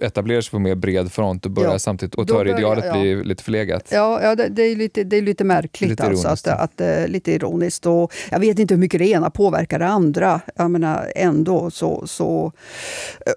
[0.00, 1.78] etablerar sig på mer bred front och börjar ja.
[1.78, 3.00] samtidigt och tar idealet ja.
[3.00, 3.88] blir lite förlegat?
[3.92, 5.90] Ja, ja det, det, är lite, det är lite märkligt.
[5.90, 7.86] Lite alltså, att, att, att, lite ironiskt.
[7.86, 10.40] Och jag vet inte hur mycket det ena påverkar det andra.
[10.54, 12.52] Jag menar ändå så, så,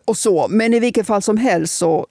[0.05, 0.47] och så.
[0.49, 2.07] Men i vilket fall som helst så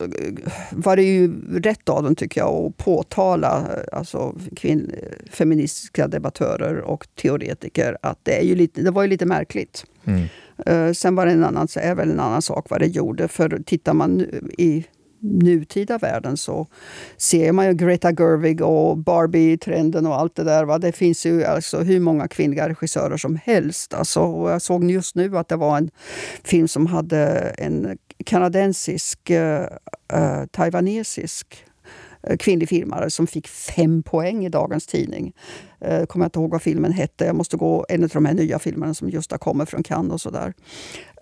[0.71, 4.95] var det ju rätt av dem tycker jag att påtala alltså, kvinn,
[5.31, 9.85] feministiska debattörer och teoretiker att det, är ju lite, det var ju lite märkligt.
[10.05, 10.27] Mm.
[10.67, 13.29] Eh, sen var det en annan, så är väl en annan sak vad det gjorde.
[13.29, 14.21] För tittar man
[14.59, 14.85] i
[15.21, 16.67] nutida världen så
[17.17, 20.65] ser man ju Greta Gerwig och Barbie-trenden och allt det där.
[20.65, 20.79] Va?
[20.79, 23.95] Det finns ju alltså hur många kvinnliga regissörer som helst.
[23.95, 25.91] Alltså, jag såg just nu att det var en
[26.45, 27.27] film som hade
[27.59, 29.61] en kanadensisk, uh,
[30.15, 31.66] uh, taiwanesisk
[32.39, 35.33] kvinnlig filmare som fick fem poäng i dagens tidning.
[35.79, 37.25] Jag kommer inte ihåg vad filmen hette.
[37.25, 40.13] Jag måste gå en av de här nya filmerna som just har kommit från Cannes
[40.13, 40.53] och sådär.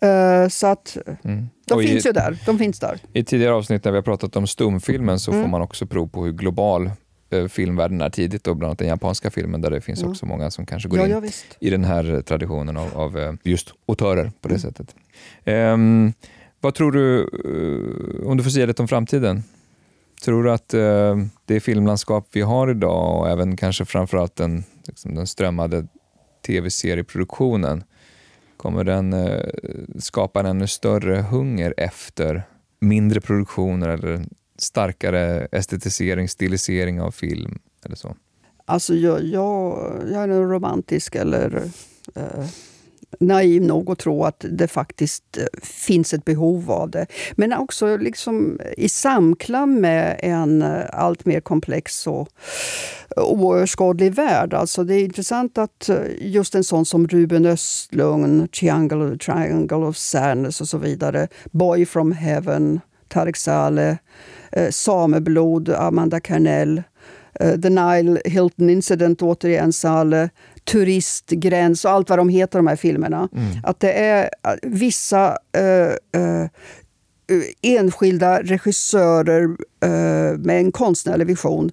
[0.04, 1.46] Uh, så att mm.
[1.66, 2.38] de och finns i, ju där.
[2.46, 2.98] De finns där.
[3.12, 5.42] I tidigare avsnitt när vi har pratat om stumfilmen så mm.
[5.42, 6.90] får man också prov på hur global
[7.34, 10.10] uh, filmvärlden är tidigt, och bland annat den japanska filmen där det finns mm.
[10.10, 11.30] också många som kanske går ja, in ja,
[11.60, 14.60] i den här traditionen av, av just autörer på det mm.
[14.60, 14.94] sättet.
[15.44, 16.12] Um,
[16.60, 17.24] vad tror du,
[18.26, 19.42] om du får säga lite om framtiden?
[20.24, 25.14] Tror du att eh, det filmlandskap vi har idag och även kanske framförallt den, liksom
[25.14, 25.86] den strömmade
[26.46, 27.84] tv-serieproduktionen
[28.56, 29.40] kommer den eh,
[29.98, 32.42] skapa en ännu större hunger efter
[32.80, 34.24] mindre produktioner eller
[34.58, 38.16] starkare estetisering, stilisering av film eller så?
[38.64, 41.62] Alltså jag, jag, jag är nog romantisk eller
[42.14, 42.46] eh,
[43.20, 47.06] naiv nog att tro att det faktiskt eh, finns ett behov av det.
[47.32, 52.28] Men också liksom i samklang med en eh, allt mer komplex och
[53.16, 54.54] oöverskådlig värld.
[54.54, 59.96] Alltså det är intressant att eh, just en sån som Ruben Östlund, Triangle, Triangle of
[59.96, 63.96] Sadness och så vidare, Boy from Heaven, Tarek Saleh,
[64.70, 66.82] Sameblod, Amanda Carnell,
[67.62, 70.28] The Nile Hilton Incident, återigen Saleh,
[70.64, 73.28] turistgräns och allt vad de heter, de här filmerna.
[73.32, 73.48] Mm.
[73.62, 74.30] Att det är
[74.62, 76.46] vissa uh, uh,
[77.62, 81.70] enskilda regissörer uh, med en konstnärlig vision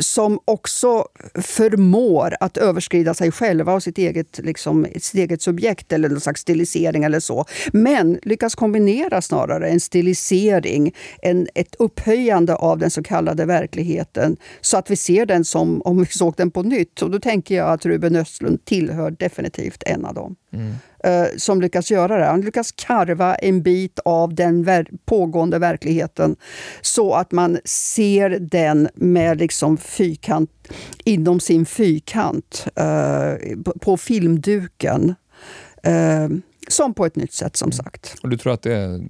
[0.00, 6.08] som också förmår att överskrida sig själva och sitt eget, liksom, sitt eget subjekt eller
[6.08, 7.44] någon slags stilisering eller så.
[7.72, 14.76] Men lyckas kombinera snarare en stilisering, en, ett upphöjande av den så kallade verkligheten så
[14.76, 17.02] att vi ser den som om vi såg den på nytt.
[17.02, 20.36] Och då tänker jag att Ruben Östlund tillhör definitivt en av dem.
[20.52, 20.74] Mm.
[21.06, 22.24] Uh, som lyckas göra det.
[22.24, 24.66] Han lyckas karva en bit av den
[25.04, 26.36] pågående verkligheten
[26.80, 30.50] så att man ser den med liksom fyrkant,
[31.04, 35.14] inom sin fyrkant uh, på, filmduken.
[35.86, 36.28] Uh,
[36.68, 37.72] som på ett nytt sätt, som mm.
[37.72, 38.14] sagt.
[38.22, 39.00] Och du tror att det,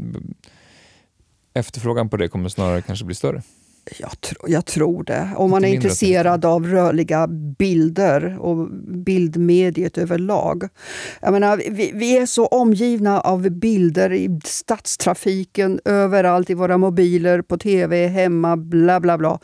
[1.55, 3.43] efterfrågan på det kommer snarare kanske bli större?
[3.99, 5.31] Jag, tro, jag tror det.
[5.37, 7.27] Om man är intresserad av rörliga
[7.59, 10.69] bilder och bildmediet överlag.
[11.21, 17.43] Jag menar, vi, vi, är så omgivna av bilder i stadstrafiken, överallt, i våra mobiler,
[17.43, 19.41] på tv, hemma, bla bla bla.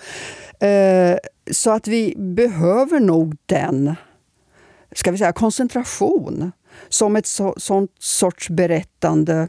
[0.69, 1.17] Eh,
[1.51, 3.95] så att vi behöver nog den
[4.93, 6.53] ska vi säga, koncentration
[6.89, 9.49] som ett så, sånt sorts berättande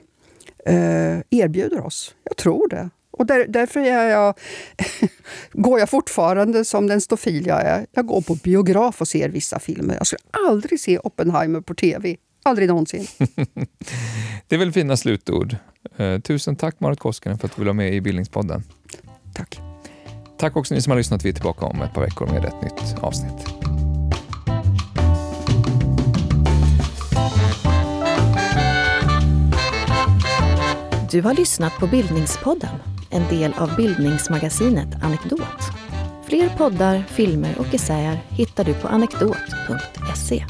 [0.65, 2.15] eh, erbjuder oss.
[2.23, 2.89] Jag tror det.
[3.19, 4.33] Och där, därför är jag,
[5.51, 7.85] går jag fortfarande som den stofil jag är.
[7.91, 9.95] Jag går på biograf och ser vissa filmer.
[9.95, 12.15] Jag skulle aldrig se Oppenheimer på tv.
[12.43, 13.07] Aldrig någonsin.
[14.47, 15.55] det är väl fina slutord.
[15.99, 18.63] Uh, tusen tack Marit Koskinen för att du vill vara med i Bildningspodden.
[19.33, 19.59] Tack.
[20.37, 21.25] Tack också ni som har lyssnat.
[21.25, 23.47] Vi är tillbaka om ett par veckor med ett nytt avsnitt.
[31.11, 35.61] Du har lyssnat på Bildningspodden en del av bildningsmagasinet Anekdot.
[36.23, 40.45] Fler poddar, filmer och essäer hittar du på anekdot.se.